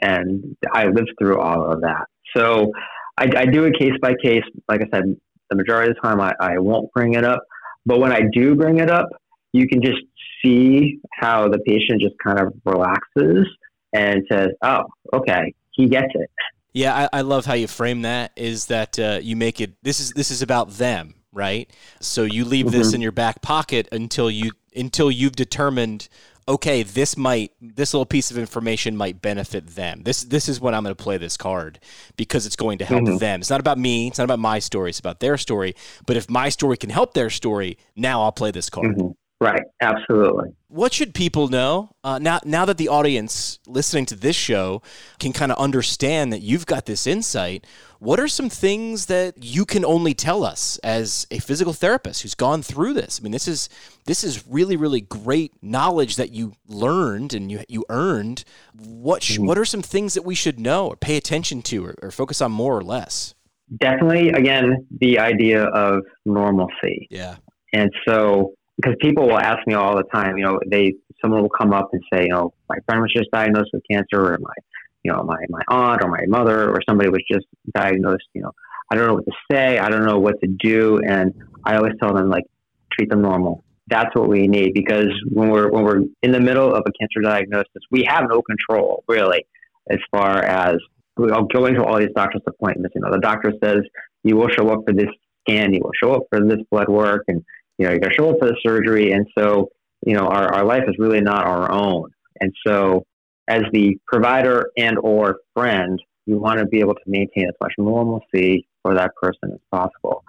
And 0.00 0.56
I 0.72 0.86
lived 0.86 1.12
through 1.18 1.40
all 1.40 1.70
of 1.70 1.82
that. 1.82 2.06
So 2.36 2.72
I, 3.16 3.30
I 3.36 3.46
do 3.46 3.64
it 3.64 3.78
case 3.78 3.92
by 4.02 4.14
case. 4.22 4.42
Like 4.68 4.82
I 4.82 4.86
said, 4.92 5.16
the 5.50 5.56
majority 5.56 5.90
of 5.90 5.96
the 5.96 6.00
time 6.00 6.20
I, 6.20 6.34
I 6.40 6.58
won't 6.58 6.92
bring 6.92 7.14
it 7.14 7.24
up. 7.24 7.44
But 7.86 8.00
when 8.00 8.12
I 8.12 8.22
do 8.32 8.54
bring 8.54 8.78
it 8.78 8.90
up, 8.90 9.08
you 9.52 9.68
can 9.68 9.82
just 9.82 10.00
see 10.42 11.00
how 11.12 11.48
the 11.48 11.58
patient 11.60 12.00
just 12.00 12.14
kind 12.22 12.38
of 12.38 12.52
relaxes 12.64 13.46
and 13.92 14.22
says, 14.30 14.48
oh, 14.62 14.82
okay, 15.12 15.54
he 15.70 15.88
gets 15.88 16.08
it. 16.14 16.30
Yeah, 16.72 17.08
I, 17.12 17.18
I 17.18 17.20
love 17.20 17.46
how 17.46 17.54
you 17.54 17.68
frame 17.68 18.02
that. 18.02 18.32
Is 18.36 18.66
that 18.66 18.98
uh, 18.98 19.20
you 19.22 19.36
make 19.36 19.60
it? 19.60 19.74
This 19.82 20.00
is 20.00 20.10
this 20.10 20.32
is 20.32 20.42
about 20.42 20.70
them, 20.70 21.14
right? 21.34 21.70
So 22.00 22.22
you 22.22 22.44
leave 22.44 22.66
mm-hmm. 22.66 22.78
this 22.78 22.94
in 22.94 23.00
your 23.00 23.12
back 23.12 23.42
pocket 23.42 23.88
until 23.92 24.30
you 24.30 24.52
until 24.74 25.10
you've 25.10 25.36
determined 25.36 26.08
okay, 26.46 26.82
this 26.82 27.16
might 27.16 27.52
this 27.60 27.94
little 27.94 28.06
piece 28.06 28.30
of 28.30 28.38
information 28.38 28.96
might 28.96 29.22
benefit 29.22 29.68
them. 29.68 30.02
This 30.02 30.22
this 30.24 30.48
is 30.48 30.60
when 30.60 30.74
I'm 30.74 30.82
going 30.82 30.94
to 30.94 31.02
play 31.02 31.16
this 31.16 31.36
card 31.36 31.80
because 32.16 32.46
it's 32.46 32.56
going 32.56 32.78
to 32.78 32.84
help 32.84 33.02
mm-hmm. 33.02 33.18
them. 33.18 33.40
It's 33.40 33.50
not 33.50 33.60
about 33.60 33.78
me. 33.78 34.08
It's 34.08 34.18
not 34.18 34.24
about 34.24 34.38
my 34.38 34.58
story. 34.58 34.90
It's 34.90 35.00
about 35.00 35.20
their 35.20 35.36
story. 35.38 35.74
But 36.06 36.16
if 36.16 36.30
my 36.30 36.48
story 36.48 36.76
can 36.76 36.90
help 36.90 37.14
their 37.14 37.30
story, 37.30 37.78
now 37.96 38.22
I'll 38.22 38.32
play 38.32 38.50
this 38.50 38.70
card. 38.70 38.96
Mm-hmm. 38.96 39.12
Right. 39.44 39.62
Absolutely. 39.82 40.54
What 40.68 40.94
should 40.94 41.12
people 41.12 41.48
know 41.48 41.90
uh, 42.02 42.18
now? 42.18 42.40
Now 42.46 42.64
that 42.64 42.78
the 42.78 42.88
audience 42.88 43.58
listening 43.66 44.06
to 44.06 44.16
this 44.16 44.34
show 44.34 44.80
can 45.18 45.34
kind 45.34 45.52
of 45.52 45.58
understand 45.58 46.32
that 46.32 46.40
you've 46.40 46.64
got 46.64 46.86
this 46.86 47.06
insight, 47.06 47.66
what 47.98 48.18
are 48.18 48.26
some 48.26 48.48
things 48.48 49.04
that 49.06 49.44
you 49.44 49.66
can 49.66 49.84
only 49.84 50.14
tell 50.14 50.44
us 50.44 50.78
as 50.78 51.26
a 51.30 51.40
physical 51.40 51.74
therapist 51.74 52.22
who's 52.22 52.34
gone 52.34 52.62
through 52.62 52.94
this? 52.94 53.20
I 53.20 53.22
mean, 53.22 53.32
this 53.32 53.46
is 53.46 53.68
this 54.06 54.24
is 54.24 54.46
really 54.48 54.76
really 54.76 55.02
great 55.02 55.52
knowledge 55.62 56.16
that 56.16 56.32
you 56.32 56.54
learned 56.66 57.34
and 57.34 57.52
you 57.52 57.62
you 57.68 57.84
earned. 57.90 58.44
What 58.74 59.22
sh- 59.22 59.34
mm-hmm. 59.34 59.46
what 59.46 59.58
are 59.58 59.66
some 59.66 59.82
things 59.82 60.14
that 60.14 60.24
we 60.24 60.34
should 60.34 60.58
know 60.58 60.86
or 60.86 60.96
pay 60.96 61.18
attention 61.18 61.60
to 61.62 61.84
or, 61.84 61.94
or 62.00 62.10
focus 62.10 62.40
on 62.40 62.50
more 62.50 62.78
or 62.78 62.82
less? 62.82 63.34
Definitely, 63.78 64.30
again, 64.30 64.86
the 65.00 65.18
idea 65.18 65.64
of 65.64 66.00
normalcy. 66.24 67.08
Yeah. 67.10 67.36
And 67.74 67.90
so 68.08 68.54
because 68.76 68.96
people 69.00 69.26
will 69.26 69.38
ask 69.38 69.66
me 69.66 69.74
all 69.74 69.96
the 69.96 70.04
time, 70.04 70.36
you 70.36 70.44
know, 70.44 70.58
they 70.68 70.94
someone 71.20 71.42
will 71.42 71.50
come 71.50 71.72
up 71.72 71.90
and 71.92 72.02
say, 72.12 72.24
you 72.24 72.28
know, 72.28 72.52
my 72.68 72.76
friend 72.86 73.02
was 73.02 73.12
just 73.14 73.30
diagnosed 73.30 73.70
with 73.72 73.82
cancer, 73.90 74.32
or 74.32 74.38
my, 74.40 74.54
you 75.02 75.12
know, 75.12 75.22
my 75.22 75.36
my 75.48 75.60
aunt 75.68 76.02
or 76.02 76.08
my 76.08 76.24
mother 76.26 76.70
or 76.70 76.80
somebody 76.88 77.08
was 77.10 77.22
just 77.30 77.46
diagnosed. 77.74 78.24
You 78.34 78.42
know, 78.42 78.52
I 78.90 78.96
don't 78.96 79.06
know 79.06 79.14
what 79.14 79.26
to 79.26 79.32
say. 79.50 79.78
I 79.78 79.88
don't 79.88 80.04
know 80.04 80.18
what 80.18 80.40
to 80.40 80.48
do, 80.48 81.00
and 81.06 81.32
I 81.64 81.76
always 81.76 81.94
tell 82.02 82.14
them 82.14 82.28
like, 82.28 82.44
treat 82.92 83.10
them 83.10 83.22
normal. 83.22 83.64
That's 83.86 84.14
what 84.14 84.28
we 84.28 84.46
need 84.48 84.72
because 84.74 85.08
when 85.30 85.50
we're 85.50 85.70
when 85.70 85.84
we're 85.84 86.02
in 86.22 86.32
the 86.32 86.40
middle 86.40 86.74
of 86.74 86.82
a 86.86 86.92
cancer 86.98 87.20
diagnosis, 87.22 87.82
we 87.90 88.04
have 88.08 88.24
no 88.28 88.42
control 88.42 89.04
really 89.08 89.46
as 89.90 89.98
far 90.10 90.42
as 90.42 90.76
going 91.16 91.74
to 91.74 91.84
all 91.84 91.98
these 91.98 92.08
doctor's 92.16 92.42
appointments. 92.46 92.94
You 92.94 93.02
know, 93.02 93.12
the 93.12 93.20
doctor 93.20 93.52
says 93.62 93.78
you 94.22 94.36
will 94.36 94.48
show 94.48 94.70
up 94.70 94.80
for 94.86 94.94
this 94.94 95.10
scan, 95.42 95.74
you 95.74 95.80
will 95.82 95.92
show 96.02 96.14
up 96.14 96.22
for 96.30 96.40
this 96.40 96.58
blood 96.70 96.88
work, 96.88 97.24
and 97.28 97.44
you 97.78 97.86
know, 97.86 97.92
you 97.92 98.00
got 98.00 98.10
to 98.10 98.14
show 98.14 98.30
up 98.30 98.36
for 98.38 98.48
the 98.48 98.56
surgery. 98.64 99.12
And 99.12 99.26
so, 99.36 99.68
you 100.06 100.14
know, 100.14 100.26
our, 100.26 100.54
our 100.54 100.64
life 100.64 100.84
is 100.88 100.94
really 100.98 101.20
not 101.20 101.46
our 101.46 101.70
own. 101.70 102.10
And 102.40 102.52
so 102.66 103.04
as 103.48 103.62
the 103.72 103.96
provider 104.06 104.70
and 104.76 104.96
or 105.02 105.38
friend, 105.54 106.00
you 106.26 106.38
want 106.38 106.58
to 106.58 106.66
be 106.66 106.80
able 106.80 106.94
to 106.94 107.02
maintain 107.06 107.46
as 107.48 107.54
much 107.60 107.72
normalcy 107.78 108.66
for 108.82 108.94
that 108.94 109.10
person 109.20 109.52
as 109.52 109.60
possible. 109.70 110.24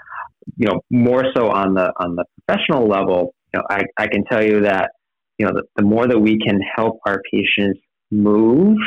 You 0.58 0.67
know, 0.67 0.81
more 0.89 1.23
so 1.36 1.49
on 1.49 1.73
the 1.73 1.91
on 1.97 2.15
the 2.15 2.25
professional 2.45 2.88
level, 2.88 3.34
you 3.53 3.60
know, 3.60 3.65
I, 3.69 3.84
I 3.97 4.08
can 4.08 4.23
tell 4.25 4.43
you 4.43 4.62
that, 4.62 4.91
you 5.38 5.45
know, 5.45 5.53
the, 5.53 5.63
the 5.75 5.84
more 5.84 6.08
that 6.08 6.19
we 6.19 6.38
can 6.38 6.60
help 6.75 6.99
our 7.05 7.21
patients 7.31 7.79
move, 8.12 8.77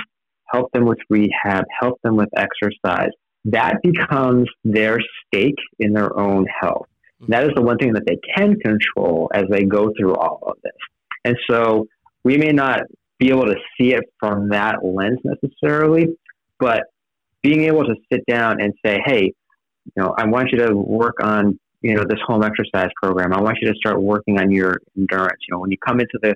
help 0.47 0.71
them 0.73 0.85
with 0.85 0.99
rehab, 1.11 1.65
help 1.81 2.01
them 2.03 2.17
with 2.17 2.29
exercise, 2.37 3.11
that 3.47 3.77
becomes 3.83 4.49
their 4.65 4.99
stake 5.27 5.59
in 5.79 5.93
their 5.93 6.17
own 6.19 6.47
health. 6.61 6.87
That 7.27 7.45
is 7.45 7.51
the 7.57 7.63
one 7.63 7.79
thing 7.79 7.93
that 7.95 8.05
they 8.07 8.19
can 8.37 8.57
control 8.61 9.31
as 9.35 9.45
they 9.51 9.65
go 9.65 9.91
through 9.99 10.15
all 10.15 10.41
of 10.47 10.57
this. 10.63 10.73
And 11.25 11.37
so 11.51 11.87
we 12.23 12.37
may 12.37 12.53
not 12.53 12.83
be 13.19 13.31
able 13.31 13.47
to 13.47 13.57
see 13.77 13.95
it 13.95 14.05
from 14.21 14.51
that 14.51 14.85
lens 14.85 15.19
necessarily, 15.25 16.07
but 16.61 16.85
being 17.43 17.65
able 17.65 17.85
to 17.85 17.95
sit 18.13 18.25
down 18.27 18.61
and 18.61 18.73
say, 18.85 19.01
hey, 19.05 19.33
you 19.85 19.93
know, 20.03 20.15
I 20.17 20.27
want 20.27 20.51
you 20.53 20.59
to 20.59 20.75
work 20.75 21.17
on, 21.23 21.59
you 21.81 21.95
know, 21.95 22.05
this 22.09 22.19
home 22.27 22.45
exercise 22.45 22.91
program. 23.03 23.33
I 23.33 23.41
want 23.41 23.59
you 23.61 23.69
to 23.73 23.75
start 23.79 24.01
working 24.01 24.39
on 24.39 24.51
your 24.51 24.77
endurance. 24.97 25.41
You 25.49 25.55
know, 25.55 25.61
when 25.61 25.71
you 25.71 25.79
come 25.79 26.01
into 26.01 26.19
the, 26.23 26.35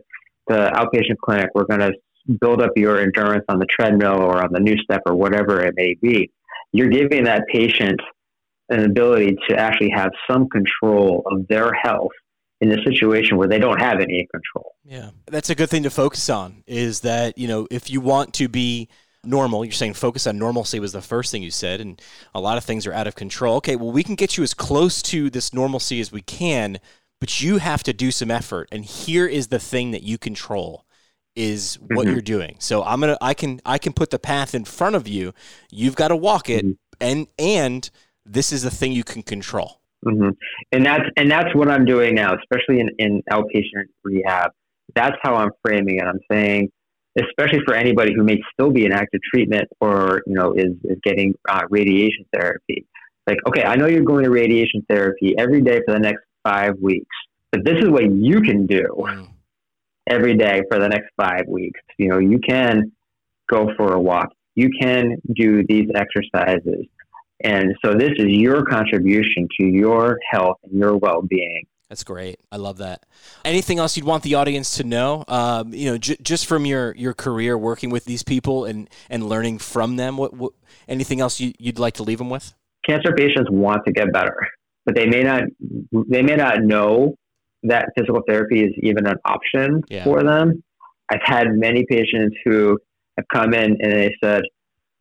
the 0.48 0.70
outpatient 0.74 1.18
clinic, 1.22 1.50
we're 1.54 1.64
going 1.64 1.80
to 1.80 1.92
build 2.40 2.62
up 2.62 2.70
your 2.76 3.00
endurance 3.00 3.44
on 3.48 3.58
the 3.58 3.66
treadmill 3.66 4.20
or 4.20 4.42
on 4.42 4.52
the 4.52 4.60
NuStep 4.60 5.00
or 5.06 5.14
whatever 5.14 5.60
it 5.60 5.74
may 5.76 5.94
be. 5.94 6.30
You're 6.72 6.88
giving 6.88 7.24
that 7.24 7.44
patient 7.52 8.00
an 8.68 8.84
ability 8.84 9.36
to 9.48 9.56
actually 9.56 9.90
have 9.90 10.10
some 10.30 10.48
control 10.48 11.22
of 11.26 11.46
their 11.48 11.72
health 11.72 12.12
in 12.62 12.70
a 12.70 12.82
situation 12.84 13.36
where 13.36 13.48
they 13.48 13.58
don't 13.58 13.80
have 13.80 13.98
any 14.00 14.26
control. 14.30 14.74
Yeah. 14.84 15.10
That's 15.26 15.50
a 15.50 15.54
good 15.54 15.68
thing 15.68 15.82
to 15.82 15.90
focus 15.90 16.30
on 16.30 16.62
is 16.66 17.00
that, 17.00 17.36
you 17.36 17.48
know, 17.48 17.66
if 17.72 17.90
you 17.90 18.00
want 18.00 18.34
to 18.34 18.48
be 18.48 18.88
normal, 19.24 19.64
you're 19.64 19.72
saying 19.72 19.94
focus 19.94 20.28
on 20.28 20.38
normalcy 20.38 20.78
was 20.78 20.92
the 20.92 21.02
first 21.02 21.32
thing 21.32 21.42
you 21.42 21.50
said 21.50 21.80
and 21.80 22.00
a 22.34 22.40
lot 22.40 22.58
of 22.58 22.64
things 22.64 22.86
are 22.86 22.92
out 22.92 23.08
of 23.08 23.16
control. 23.16 23.56
Okay, 23.56 23.74
well 23.74 23.90
we 23.90 24.04
can 24.04 24.14
get 24.14 24.36
you 24.36 24.44
as 24.44 24.54
close 24.54 25.02
to 25.02 25.28
this 25.28 25.52
normalcy 25.52 26.00
as 26.00 26.12
we 26.12 26.22
can, 26.22 26.78
but 27.20 27.40
you 27.40 27.58
have 27.58 27.82
to 27.82 27.92
do 27.92 28.12
some 28.12 28.30
effort 28.30 28.68
and 28.70 28.84
here 28.84 29.26
is 29.26 29.48
the 29.48 29.58
thing 29.58 29.90
that 29.90 30.04
you 30.04 30.16
control 30.16 30.86
is 31.34 31.78
what 31.80 32.06
mm-hmm. 32.06 32.12
you're 32.12 32.22
doing. 32.22 32.56
So 32.60 32.84
I'm 32.84 33.00
going 33.00 33.14
to 33.14 33.24
I 33.24 33.34
can 33.34 33.60
I 33.66 33.78
can 33.78 33.92
put 33.92 34.10
the 34.10 34.20
path 34.20 34.54
in 34.54 34.64
front 34.64 34.94
of 34.94 35.08
you. 35.08 35.34
You've 35.70 35.96
got 35.96 36.08
to 36.08 36.16
walk 36.16 36.48
it 36.48 36.64
mm-hmm. 36.64 36.72
and 37.00 37.26
and 37.38 37.90
this 38.24 38.52
is 38.52 38.62
the 38.62 38.70
thing 38.70 38.92
you 38.92 39.04
can 39.04 39.22
control. 39.22 39.80
Mm-hmm. 40.04 40.30
And 40.72 40.86
that's 40.86 41.04
and 41.16 41.30
that's 41.30 41.54
what 41.54 41.68
I'm 41.68 41.84
doing 41.84 42.14
now, 42.14 42.34
especially 42.34 42.80
in, 42.80 42.90
in 42.98 43.22
outpatient 43.30 43.86
rehab. 44.04 44.50
That's 44.94 45.16
how 45.22 45.36
I'm 45.36 45.50
framing 45.64 45.98
it. 45.98 46.04
I'm 46.04 46.20
saying, 46.30 46.70
especially 47.18 47.60
for 47.64 47.74
anybody 47.74 48.12
who 48.14 48.24
may 48.24 48.40
still 48.52 48.70
be 48.70 48.84
in 48.84 48.92
active 48.92 49.20
treatment 49.32 49.68
or 49.80 50.22
you 50.26 50.34
know 50.34 50.54
is 50.54 50.72
is 50.84 50.98
getting 51.04 51.34
uh, 51.48 51.62
radiation 51.70 52.24
therapy. 52.32 52.86
Like, 53.28 53.38
okay, 53.46 53.62
I 53.62 53.76
know 53.76 53.86
you're 53.86 54.02
going 54.02 54.24
to 54.24 54.30
radiation 54.30 54.84
therapy 54.88 55.34
every 55.38 55.60
day 55.60 55.80
for 55.86 55.94
the 55.94 56.00
next 56.00 56.24
five 56.42 56.74
weeks, 56.80 57.14
but 57.52 57.64
this 57.64 57.76
is 57.78 57.88
what 57.88 58.10
you 58.10 58.40
can 58.40 58.66
do. 58.66 58.84
Mm. 58.98 59.28
every 60.08 60.36
day 60.36 60.62
for 60.68 60.80
the 60.80 60.88
next 60.88 61.10
five 61.16 61.46
weeks. 61.46 61.80
You 61.96 62.08
know, 62.08 62.18
you 62.18 62.40
can 62.40 62.90
go 63.48 63.68
for 63.76 63.92
a 63.92 64.00
walk. 64.00 64.30
You 64.54 64.68
can 64.80 65.16
do 65.34 65.62
these 65.68 65.88
exercises. 65.94 66.86
And 67.44 67.74
so 67.84 67.94
this 67.94 68.10
is 68.16 68.26
your 68.28 68.64
contribution 68.64 69.48
to 69.60 69.66
your 69.66 70.18
health 70.30 70.58
and 70.64 70.78
your 70.78 70.96
well-being. 70.96 71.64
That's 71.88 72.04
great. 72.04 72.40
I 72.50 72.56
love 72.56 72.78
that. 72.78 73.04
Anything 73.44 73.78
else 73.78 73.96
you'd 73.96 74.06
want 74.06 74.22
the 74.22 74.34
audience 74.36 74.78
to 74.78 74.84
know? 74.84 75.24
Um, 75.28 75.74
you 75.74 75.90
know, 75.90 75.98
j- 75.98 76.16
just 76.22 76.46
from 76.46 76.64
your, 76.64 76.94
your 76.96 77.12
career 77.12 77.58
working 77.58 77.90
with 77.90 78.06
these 78.06 78.22
people 78.22 78.64
and, 78.64 78.88
and 79.10 79.28
learning 79.28 79.58
from 79.58 79.96
them. 79.96 80.16
What, 80.16 80.32
what 80.32 80.52
anything 80.88 81.20
else 81.20 81.38
you, 81.38 81.52
you'd 81.58 81.78
like 81.78 81.94
to 81.94 82.02
leave 82.02 82.16
them 82.16 82.30
with? 82.30 82.54
Cancer 82.88 83.12
patients 83.14 83.48
want 83.50 83.82
to 83.86 83.92
get 83.92 84.10
better, 84.10 84.36
but 84.86 84.94
they 84.94 85.06
may 85.06 85.22
not 85.22 85.42
they 86.08 86.22
may 86.22 86.34
not 86.34 86.62
know 86.62 87.14
that 87.64 87.90
physical 87.96 88.22
therapy 88.26 88.64
is 88.64 88.72
even 88.82 89.06
an 89.06 89.16
option 89.24 89.82
yeah. 89.88 90.02
for 90.02 90.22
them. 90.24 90.64
I've 91.10 91.20
had 91.22 91.48
many 91.52 91.84
patients 91.88 92.34
who 92.44 92.78
have 93.18 93.26
come 93.32 93.52
in 93.54 93.76
and 93.80 93.92
they 93.92 94.14
said, 94.24 94.42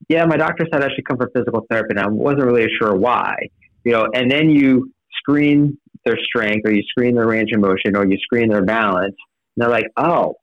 "Yeah, 0.10 0.26
my 0.26 0.38
doctor 0.38 0.66
said 0.72 0.84
I 0.84 0.90
should 0.96 1.06
come 1.06 1.18
for 1.18 1.30
physical 1.36 1.66
therapy, 1.70 1.90
and 1.92 2.00
I 2.00 2.08
wasn't 2.08 2.46
really 2.46 2.68
sure 2.80 2.96
why." 2.96 3.36
You 3.84 3.94
know, 3.94 4.08
and 4.14 4.30
then 4.30 4.50
you 4.50 4.92
screen 5.18 5.78
their 6.06 6.18
strength, 6.18 6.68
or 6.68 6.74
you 6.74 6.84
screen 6.84 7.16
their 7.16 7.28
range 7.28 7.52
of 7.54 7.62
motion, 7.62 7.96
or 7.96 8.06
you 8.06 8.18
screen 8.18 8.50
their 8.50 8.64
balance, 8.64 9.16
and 9.56 9.64
they're 9.64 9.70
like, 9.70 9.88
"Oh, 9.98 10.36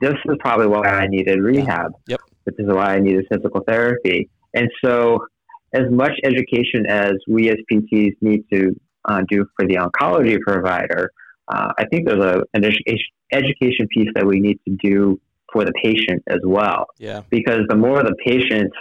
this 0.00 0.14
is 0.14 0.36
probably 0.40 0.66
why 0.66 0.86
I 0.86 1.06
needed 1.06 1.40
rehab. 1.40 1.92
Yep, 2.06 2.20
this 2.46 2.54
is 2.58 2.66
why 2.66 2.94
I 2.94 2.98
needed 3.00 3.26
physical 3.30 3.62
therapy." 3.66 4.30
And 4.54 4.68
so, 4.84 5.26
as 5.72 5.90
much 5.90 6.12
education 6.24 6.86
as 6.88 7.12
we 7.28 7.50
as 7.50 7.56
PTs 7.70 8.14
need 8.20 8.44
to 8.52 8.74
uh, 9.04 9.22
do 9.28 9.44
for 9.56 9.66
the 9.66 9.76
oncology 9.76 10.38
provider, 10.40 11.10
uh, 11.48 11.72
I 11.78 11.84
think 11.86 12.06
there's 12.06 12.22
a, 12.22 12.42
an 12.54 12.64
education, 12.64 13.06
education 13.32 13.88
piece 13.94 14.08
that 14.14 14.26
we 14.26 14.40
need 14.40 14.58
to 14.66 14.76
do 14.82 15.20
for 15.52 15.64
the 15.64 15.72
patient 15.82 16.22
as 16.28 16.40
well. 16.44 16.86
Yeah. 16.98 17.22
Because 17.30 17.60
the 17.68 17.76
more 17.76 18.02
the 18.02 18.14
patients 18.24 18.76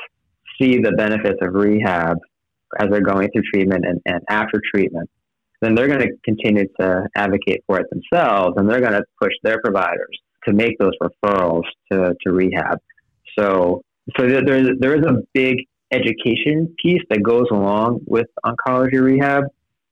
see 0.59 0.79
the 0.79 0.91
benefits 0.91 1.39
of 1.41 1.53
rehab 1.53 2.17
as 2.79 2.89
they're 2.89 3.01
going 3.01 3.29
through 3.31 3.43
treatment 3.53 3.85
and, 3.85 4.01
and 4.05 4.21
after 4.29 4.61
treatment, 4.73 5.09
then 5.61 5.75
they're 5.75 5.87
going 5.87 6.01
to 6.01 6.11
continue 6.23 6.65
to 6.79 7.07
advocate 7.15 7.63
for 7.65 7.79
it 7.79 7.87
themselves 7.89 8.53
and 8.57 8.69
they're 8.69 8.81
going 8.81 8.93
to 8.93 9.03
push 9.21 9.33
their 9.43 9.59
providers 9.63 10.19
to 10.45 10.53
make 10.53 10.77
those 10.79 10.93
referrals 11.01 11.63
to, 11.91 12.13
to 12.21 12.31
rehab. 12.31 12.79
So, 13.37 13.81
so 14.17 14.27
there, 14.27 14.41
there 14.79 14.95
is 14.95 15.05
a 15.05 15.21
big 15.33 15.57
education 15.91 16.73
piece 16.83 17.01
that 17.09 17.23
goes 17.23 17.45
along 17.51 18.01
with 18.05 18.27
oncology 18.45 19.01
rehab 19.01 19.45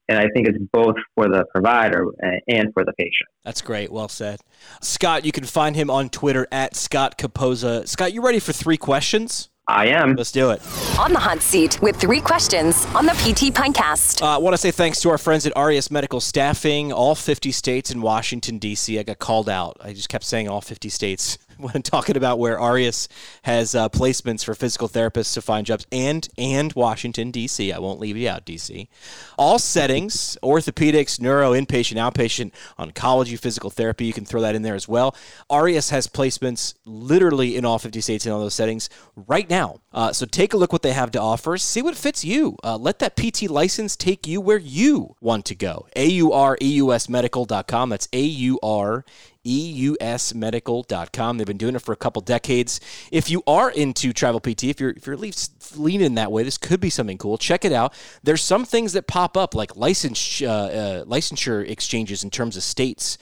and 0.08 0.20
I 0.20 0.28
think 0.34 0.48
it's 0.48 0.58
both 0.72 0.96
for 1.16 1.28
the 1.28 1.46
provider 1.52 2.06
uh, 2.08 2.38
and 2.48 2.72
for 2.74 2.84
the 2.84 2.94
patient. 2.94 3.28
That's 3.44 3.62
great. 3.62 3.92
Well 3.92 4.08
said. 4.08 4.40
Scott, 4.82 5.26
you 5.26 5.32
can 5.32 5.46
find 5.46 5.76
him 5.76 5.90
on 5.90 6.10
Twitter 6.10 6.48
at 6.52 6.76
Scott 6.76 7.18
Capozza. 7.18 7.88
Scott, 7.88 8.14
you 8.14 8.22
ready 8.22 8.40
for 8.40 8.54
three 8.54 8.78
questions? 8.78 9.50
I 9.68 9.88
am. 9.88 10.16
Let's 10.16 10.32
do 10.32 10.52
it. 10.52 10.62
On 11.00 11.12
the 11.12 11.20
hot 11.20 11.42
seat 11.42 11.82
with 11.82 11.96
three 11.96 12.22
questions 12.22 12.86
on 12.94 13.06
the 13.06 13.14
PT 13.14 13.54
Pintcast. 13.54 14.22
Uh, 14.22 14.36
I 14.36 14.38
want 14.38 14.54
to 14.54 14.58
say 14.58 14.72
thanks 14.72 15.02
to 15.02 15.10
our 15.10 15.18
friends 15.18 15.46
at 15.48 15.54
Aureus 15.56 15.90
Medical 15.90 16.22
Staffing, 16.22 16.94
all 16.94 17.16
50 17.16 17.52
states 17.52 17.90
in 17.90 18.02
Washington, 18.02 18.60
D.C. 18.60 19.00
I 19.00 19.04
got 19.04 19.20
called 19.20 19.50
out. 19.50 19.78
I 19.82 19.94
just 19.94 20.10
kept 20.10 20.24
saying 20.24 20.48
all 20.48 20.62
50 20.62 20.90
states 20.90 21.40
when 21.60 21.82
talking 21.82 22.18
about 22.18 22.40
where 22.40 22.60
Aureus 22.60 23.08
has 23.44 23.76
uh, 23.76 23.90
placements 23.90 24.44
for 24.44 24.54
physical 24.56 24.90
therapists 24.90 25.34
to 25.34 25.42
find 25.42 25.66
jobs 25.66 25.86
and 25.92 26.28
and 26.38 26.74
Washington 26.74 27.32
D.C. 27.32 27.72
I 27.72 27.80
won't 27.80 28.00
leave 28.00 28.18
you 28.18 28.30
out, 28.30 28.46
D.C. 28.46 28.90
All 29.38 29.60
settings: 29.60 30.38
orthopedics, 30.44 31.20
neuro, 31.20 31.52
inpatient, 31.52 31.98
outpatient, 31.98 32.52
oncology, 32.78 33.40
physical 33.40 33.70
therapy. 33.70 34.06
You 34.06 34.14
can 34.14 34.26
throw 34.26 34.42
that 34.42 34.56
in 34.56 34.62
there 34.62 34.76
as 34.76 34.88
well. 34.88 35.16
Aureus 35.50 35.90
has 35.90 36.08
placements 36.08 36.74
literally 36.86 37.56
in 37.56 37.66
all 37.66 37.80
50 37.80 38.02
states 38.02 38.26
in 38.26 38.32
all 38.32 38.40
those 38.40 38.54
settings 38.54 38.90
right 39.16 39.50
now. 39.50 39.80
Uh, 39.94 40.12
so 40.12 40.26
take 40.26 40.54
a 40.54 40.58
look 40.58 40.74
what 40.74 40.82
they 40.82 40.94
have 40.94 41.12
to 41.12 41.22
offer. 41.22 41.58
See 41.58 41.82
what 41.82 41.96
fits 41.96 42.26
you. 42.26 42.58
Uh, 42.64 42.78
let 42.78 43.00
that 43.00 43.16
PT 43.16 43.44
license 43.44 43.96
take 43.96 44.28
you 44.28 44.42
where 44.42 44.58
you 44.58 45.16
want 45.22 45.46
to 45.46 45.56
go. 45.56 45.88
A 45.96 46.08
U 46.08 46.34
R 46.34 46.58
E 46.62 46.74
U 46.74 46.92
S 46.94 47.08
medical.com. 47.08 47.90
That's 47.90 48.08
A 48.12 48.22
U 48.22 48.60
R 48.62 49.06
eusmedical.com. 49.46 51.38
They've 51.38 51.48
been 51.48 51.58
doing 51.58 51.76
it 51.76 51.82
for 51.82 51.94
a 51.94 51.98
couple 51.98 52.22
decades. 52.22 52.80
If 53.12 53.30
you 53.30 53.44
are 53.48 53.72
into 53.72 54.12
travel 54.14 54.40
PT, 54.40 54.66
if 54.66 54.80
you're 54.80 54.92
if 54.92 55.06
you're 55.06 55.14
at 55.14 55.20
least 55.20 55.78
leaning 55.78 56.16
that 56.16 56.32
way, 56.32 56.44
this 56.44 56.58
could 56.58 56.80
be 56.80 56.90
something 56.90 57.18
cool. 57.18 57.38
Check 57.38 57.66
it 57.66 57.72
out. 57.72 57.94
There's 58.24 58.42
some 58.42 58.66
things 58.66 58.94
that 58.94 59.08
pop 59.08 59.38
up 59.38 59.56
like 59.56 59.76
license 59.76 60.42
uh, 60.42 60.46
uh, 60.46 61.06
licensure 61.06 61.68
exchanges 61.68 62.24
in 62.24 62.30
terms 62.30 62.58
of 62.58 62.64
states. 62.64 63.18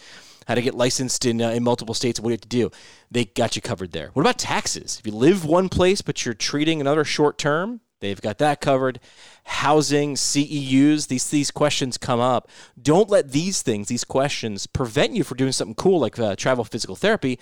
How 0.47 0.55
to 0.55 0.61
get 0.61 0.75
licensed 0.75 1.25
in, 1.25 1.41
uh, 1.41 1.51
in 1.51 1.63
multiple 1.63 1.95
states, 1.95 2.19
what 2.19 2.27
do 2.27 2.31
you 2.31 2.35
have 2.35 2.41
to 2.41 2.47
do. 2.49 2.71
They 3.09 3.23
got 3.23 3.55
you 3.55 3.61
covered 3.61 3.93
there. 3.93 4.09
What 4.11 4.23
about 4.23 4.37
taxes? 4.37 4.97
If 4.99 5.07
you 5.07 5.13
live 5.13 5.45
one 5.45 5.69
place 5.69 6.01
but 6.01 6.25
you're 6.25 6.33
treating 6.33 6.81
another 6.81 7.05
short 7.05 7.37
term, 7.37 7.79
They've 8.03 8.21
got 8.21 8.37
that 8.39 8.59
covered. 8.59 8.99
Housing, 9.45 10.15
CEUs, 10.15 11.07
these 11.07 11.29
these 11.29 11.51
questions 11.51 11.97
come 11.97 12.19
up. 12.19 12.49
Don't 12.81 13.09
let 13.09 13.31
these 13.31 13.61
things, 13.61 13.87
these 13.87 14.03
questions, 14.03 14.67
prevent 14.67 15.13
you 15.13 15.23
from 15.23 15.37
doing 15.37 15.53
something 15.53 15.75
cool 15.75 15.99
like 15.99 16.19
uh, 16.19 16.35
travel 16.35 16.65
physical 16.65 16.97
therapy. 16.97 17.39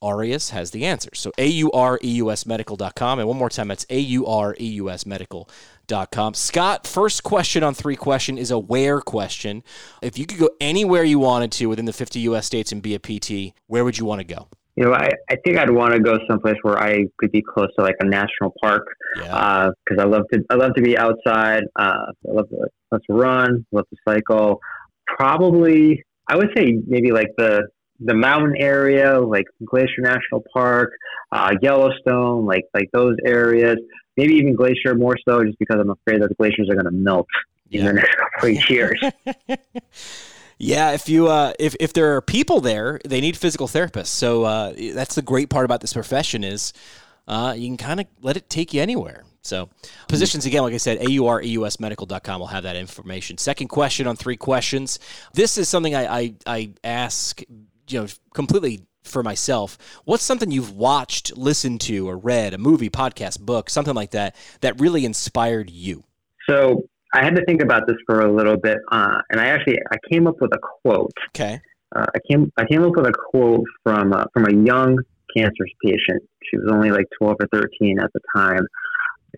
Aureus 0.00 0.50
has 0.50 0.70
the 0.70 0.84
answers. 0.84 1.18
So 1.18 1.32
A-U-R-E-U-S 1.38 2.46
medical.com. 2.46 3.18
And 3.18 3.26
one 3.26 3.36
more 3.36 3.48
time, 3.48 3.68
that's 3.68 3.86
A-U-R-E-U-S 3.90 5.06
medical.com. 5.06 6.34
Scott, 6.34 6.86
first 6.86 7.24
question 7.24 7.64
on 7.64 7.74
three 7.74 7.96
question 7.96 8.38
is 8.38 8.52
a 8.52 8.58
where 8.58 9.00
question. 9.00 9.64
If 10.02 10.18
you 10.18 10.26
could 10.26 10.38
go 10.38 10.50
anywhere 10.60 11.02
you 11.02 11.18
wanted 11.18 11.50
to 11.52 11.66
within 11.66 11.86
the 11.86 11.92
50 11.92 12.20
U.S. 12.20 12.46
states 12.46 12.70
and 12.70 12.80
be 12.80 12.94
a 12.94 13.00
PT, 13.00 13.54
where 13.66 13.84
would 13.84 13.98
you 13.98 14.04
want 14.04 14.20
to 14.20 14.24
go? 14.24 14.48
You 14.76 14.84
know, 14.84 14.92
I, 14.92 15.10
I 15.30 15.36
think 15.44 15.56
I'd 15.56 15.70
want 15.70 15.94
to 15.94 16.00
go 16.00 16.18
someplace 16.28 16.56
where 16.62 16.78
I 16.78 17.06
could 17.18 17.32
be 17.32 17.42
close 17.42 17.68
to 17.78 17.84
like 17.84 17.96
a 18.00 18.04
national 18.04 18.52
park 18.62 18.86
because 19.14 19.26
yeah. 19.26 19.96
uh, 19.96 20.02
I 20.02 20.04
love 20.04 20.24
to 20.32 20.44
I 20.50 20.54
love 20.54 20.74
to 20.74 20.82
be 20.82 20.98
outside. 20.98 21.62
Uh, 21.76 22.12
I 22.28 22.32
love 22.32 22.48
to, 22.50 22.68
love 22.92 23.00
to 23.08 23.14
run, 23.14 23.66
love 23.72 23.86
to 23.88 23.96
cycle. 24.06 24.60
Probably, 25.06 26.04
I 26.28 26.36
would 26.36 26.50
say 26.54 26.78
maybe 26.86 27.10
like 27.10 27.28
the 27.38 27.68
the 28.00 28.14
mountain 28.14 28.54
area, 28.58 29.18
like 29.18 29.46
Glacier 29.64 30.02
National 30.02 30.44
Park, 30.52 30.90
uh, 31.32 31.54
Yellowstone, 31.62 32.44
like 32.44 32.64
like 32.74 32.90
those 32.92 33.16
areas. 33.24 33.78
Maybe 34.18 34.34
even 34.34 34.54
Glacier 34.54 34.94
more 34.94 35.16
so, 35.26 35.42
just 35.42 35.58
because 35.58 35.78
I'm 35.80 35.90
afraid 35.90 36.22
that 36.22 36.28
the 36.28 36.34
glaciers 36.34 36.68
are 36.70 36.74
going 36.74 36.86
to 36.86 36.90
melt 36.90 37.26
yeah. 37.68 37.80
in 37.80 37.86
the 37.86 37.92
next 37.94 38.16
couple 38.16 38.56
of 38.56 38.70
years. 38.70 39.00
Yeah, 40.58 40.92
if 40.92 41.08
you 41.08 41.28
uh, 41.28 41.52
if 41.58 41.76
if 41.80 41.92
there 41.92 42.16
are 42.16 42.22
people 42.22 42.60
there, 42.60 42.98
they 43.04 43.20
need 43.20 43.36
physical 43.36 43.68
therapists. 43.68 44.06
So 44.06 44.44
uh, 44.44 44.72
that's 44.94 45.14
the 45.14 45.22
great 45.22 45.50
part 45.50 45.64
about 45.64 45.80
this 45.80 45.92
profession 45.92 46.44
is 46.44 46.72
uh, 47.28 47.54
you 47.56 47.68
can 47.68 47.76
kind 47.76 48.00
of 48.00 48.06
let 48.22 48.36
it 48.36 48.48
take 48.48 48.72
you 48.72 48.80
anywhere. 48.80 49.24
So 49.42 49.68
positions 50.08 50.44
again, 50.44 50.62
like 50.62 50.74
I 50.74 50.78
said, 50.78 50.98
aureusmedical.com 51.00 52.40
will 52.40 52.46
have 52.48 52.64
that 52.64 52.76
information. 52.76 53.38
Second 53.38 53.68
question 53.68 54.06
on 54.06 54.16
three 54.16 54.36
questions. 54.36 54.98
This 55.34 55.56
is 55.56 55.68
something 55.68 55.94
I, 55.94 56.18
I, 56.18 56.34
I 56.46 56.70
ask, 56.82 57.40
you 57.88 58.00
know, 58.00 58.06
completely 58.34 58.82
for 59.04 59.22
myself. 59.22 59.78
What's 60.04 60.24
something 60.24 60.50
you've 60.50 60.72
watched, 60.72 61.36
listened 61.36 61.80
to, 61.82 62.08
or 62.08 62.18
read, 62.18 62.54
a 62.54 62.58
movie, 62.58 62.90
podcast, 62.90 63.40
book, 63.40 63.70
something 63.70 63.94
like 63.94 64.10
that, 64.10 64.34
that 64.62 64.80
really 64.80 65.04
inspired 65.04 65.70
you? 65.70 66.02
So 66.48 66.88
I 67.14 67.24
had 67.24 67.36
to 67.36 67.44
think 67.44 67.62
about 67.62 67.86
this 67.86 67.96
for 68.06 68.20
a 68.20 68.32
little 68.32 68.56
bit, 68.56 68.78
uh, 68.90 69.20
and 69.30 69.40
I 69.40 69.46
actually 69.46 69.78
I 69.90 69.96
came 70.10 70.26
up 70.26 70.36
with 70.40 70.52
a 70.52 70.58
quote. 70.58 71.12
Okay. 71.28 71.60
Uh, 71.94 72.06
I 72.14 72.18
came 72.30 72.52
I 72.58 72.64
came 72.66 72.82
up 72.82 72.96
with 72.96 73.06
a 73.06 73.12
quote 73.12 73.64
from 73.84 74.12
uh, 74.12 74.24
from 74.32 74.46
a 74.46 74.52
young 74.52 74.98
cancer 75.36 75.64
patient. 75.84 76.22
She 76.42 76.56
was 76.56 76.70
only 76.72 76.90
like 76.90 77.06
twelve 77.18 77.36
or 77.40 77.48
thirteen 77.52 78.00
at 78.00 78.10
the 78.12 78.20
time, 78.34 78.66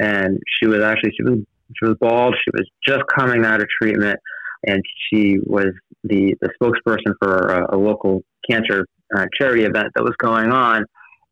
and 0.00 0.38
she 0.58 0.66
was 0.66 0.80
actually 0.80 1.12
she 1.16 1.22
was 1.22 1.40
she 1.76 1.84
was 1.84 1.96
bald. 2.00 2.34
She 2.42 2.50
was 2.52 2.68
just 2.86 3.04
coming 3.14 3.44
out 3.44 3.60
of 3.60 3.68
treatment, 3.80 4.18
and 4.66 4.82
she 5.10 5.38
was 5.44 5.68
the 6.04 6.34
the 6.40 6.50
spokesperson 6.60 7.14
for 7.20 7.48
a, 7.48 7.76
a 7.76 7.78
local 7.78 8.22
cancer 8.48 8.86
uh, 9.14 9.26
charity 9.34 9.64
event 9.64 9.88
that 9.94 10.02
was 10.02 10.14
going 10.18 10.52
on. 10.52 10.84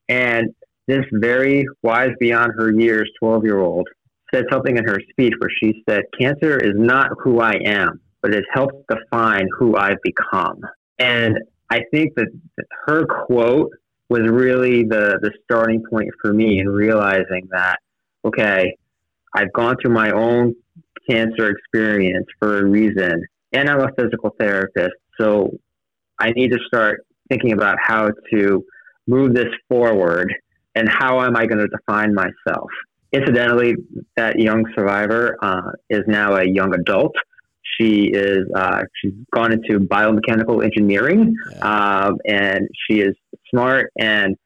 And 0.09 0.55
this 0.87 1.05
very 1.12 1.64
wise 1.83 2.11
beyond 2.20 2.53
her 2.57 2.72
years, 2.72 3.11
twelve 3.20 3.44
year 3.44 3.59
old 3.59 3.88
said 4.35 4.45
something 4.51 4.77
in 4.77 4.85
her 4.85 4.99
speech 5.11 5.33
where 5.39 5.51
she 5.62 5.83
said, 5.89 6.03
Cancer 6.19 6.59
is 6.59 6.75
not 6.75 7.11
who 7.23 7.41
I 7.41 7.55
am, 7.65 8.01
but 8.23 8.35
it 8.35 8.45
helps 8.53 8.75
define 8.89 9.49
who 9.59 9.77
I've 9.77 10.03
become. 10.03 10.61
And 10.99 11.39
I 11.71 11.81
think 11.93 12.15
that 12.17 12.29
her 12.87 13.07
quote 13.07 13.71
was 14.09 14.23
really 14.29 14.85
the, 14.85 15.19
the 15.21 15.33
starting 15.45 15.83
point 15.91 16.11
for 16.21 16.33
me 16.33 16.61
in 16.61 16.69
realizing 16.69 17.49
that, 17.51 17.79
okay, 18.25 18.77
I've 19.35 19.53
gone 19.53 19.77
through 19.81 19.93
my 19.93 20.11
own 20.11 20.55
cancer 21.09 21.51
experience 21.51 22.27
for 22.39 22.59
a 22.59 22.65
reason, 22.65 23.25
and 23.53 23.69
I'm 23.69 23.81
a 23.81 23.91
physical 23.99 24.35
therapist. 24.39 24.95
So 25.21 25.51
I 26.19 26.31
need 26.31 26.53
to 26.53 26.59
start 26.67 27.05
thinking 27.29 27.53
about 27.53 27.79
how 27.81 28.11
to 28.33 28.65
move 29.07 29.35
this 29.35 29.53
forward 29.69 30.33
and 30.75 30.89
how 30.89 31.23
am 31.23 31.37
I 31.37 31.47
going 31.47 31.59
to 31.59 31.69
define 31.69 32.15
myself. 32.15 32.71
Incidentally, 33.12 33.75
that 34.16 34.38
young 34.38 34.64
survivor 34.75 35.37
uh, 35.42 35.73
is 35.88 36.03
now 36.07 36.37
a 36.37 36.45
young 36.45 36.75
adult. 36.75 37.14
She 37.79 38.11
is 38.12 38.47
uh, 38.55 38.83
she's 39.01 39.12
gone 39.35 39.53
into 39.53 39.81
biomechanical 39.81 40.64
engineering, 40.64 41.35
yeah. 41.53 42.07
um, 42.07 42.19
and 42.27 42.69
she 42.88 43.01
is 43.01 43.14
smart 43.51 43.90
and 43.99 44.37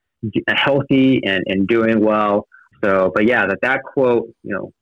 healthy 0.48 1.20
and, 1.24 1.42
and 1.46 1.66
doing 1.66 2.04
well. 2.04 2.46
So, 2.82 3.12
but 3.14 3.26
yeah, 3.26 3.46
that 3.46 3.58
that 3.62 3.82
quote, 3.82 4.28
you 4.42 4.54
know, 4.54 4.72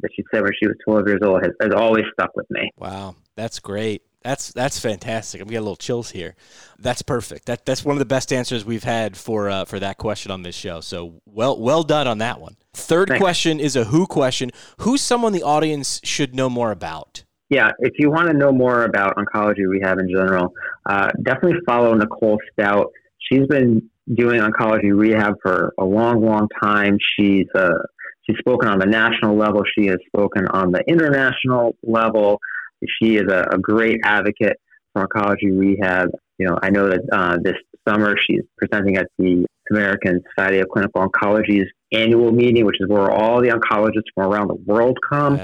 that 0.00 0.10
she 0.14 0.24
said 0.32 0.42
when 0.42 0.52
she 0.60 0.66
was 0.66 0.76
12 0.86 1.08
years 1.08 1.20
old 1.22 1.42
has, 1.42 1.52
has 1.60 1.72
always 1.74 2.04
stuck 2.12 2.30
with 2.34 2.46
me. 2.50 2.70
Wow, 2.76 3.16
that's 3.36 3.58
great. 3.58 4.02
That's 4.24 4.52
that's 4.52 4.78
fantastic. 4.78 5.40
I'm 5.40 5.48
getting 5.48 5.58
a 5.58 5.62
little 5.62 5.76
chills 5.76 6.10
here. 6.10 6.34
That's 6.78 7.02
perfect. 7.02 7.46
That 7.46 7.66
that's 7.66 7.84
one 7.84 7.94
of 7.94 7.98
the 7.98 8.04
best 8.04 8.32
answers 8.32 8.64
we've 8.64 8.84
had 8.84 9.16
for 9.16 9.50
uh, 9.50 9.64
for 9.64 9.78
that 9.80 9.98
question 9.98 10.30
on 10.30 10.42
this 10.42 10.54
show. 10.54 10.80
So 10.80 11.20
well 11.26 11.58
well 11.58 11.82
done 11.82 12.06
on 12.06 12.18
that 12.18 12.40
one. 12.40 12.56
Third 12.74 13.08
Thanks. 13.08 13.20
question 13.20 13.60
is 13.60 13.76
a 13.76 13.84
who 13.84 14.06
question. 14.06 14.50
Who's 14.78 15.00
someone 15.00 15.32
the 15.32 15.42
audience 15.42 16.00
should 16.04 16.34
know 16.34 16.48
more 16.48 16.70
about? 16.70 17.24
Yeah, 17.50 17.70
if 17.80 17.92
you 17.98 18.10
want 18.10 18.28
to 18.28 18.34
know 18.34 18.50
more 18.50 18.84
about 18.84 19.16
oncology 19.16 19.68
rehab 19.68 19.98
in 19.98 20.08
general, 20.08 20.54
uh, 20.88 21.10
definitely 21.22 21.58
follow 21.66 21.92
Nicole 21.94 22.38
Stout. 22.52 22.90
She's 23.18 23.46
been 23.46 23.90
doing 24.14 24.40
oncology 24.40 24.96
rehab 24.96 25.34
for 25.42 25.74
a 25.78 25.84
long, 25.84 26.24
long 26.24 26.48
time. 26.62 26.96
She's 27.14 27.46
uh, 27.54 27.74
she's 28.24 28.38
spoken 28.38 28.68
on 28.68 28.78
the 28.78 28.86
national 28.86 29.36
level. 29.36 29.62
She 29.78 29.86
has 29.86 29.98
spoken 30.06 30.46
on 30.48 30.72
the 30.72 30.82
international 30.88 31.76
level. 31.82 32.40
She 33.00 33.16
is 33.16 33.30
a, 33.30 33.48
a 33.52 33.58
great 33.58 34.00
advocate 34.04 34.56
for 34.92 35.06
oncology 35.06 35.56
rehab. 35.58 36.10
You 36.38 36.48
know, 36.48 36.58
I 36.62 36.70
know 36.70 36.88
that 36.88 37.00
uh, 37.12 37.38
this 37.42 37.56
summer 37.88 38.16
she's 38.18 38.42
presenting 38.56 38.96
at 38.96 39.06
the 39.18 39.46
American 39.70 40.20
Society 40.30 40.58
of 40.60 40.68
Clinical 40.68 41.06
Oncology's 41.06 41.70
annual 41.92 42.32
meeting, 42.32 42.64
which 42.64 42.80
is 42.80 42.88
where 42.88 43.10
all 43.10 43.40
the 43.40 43.48
oncologists 43.48 44.10
from 44.14 44.32
around 44.32 44.48
the 44.48 44.54
world 44.54 44.98
come. 45.08 45.38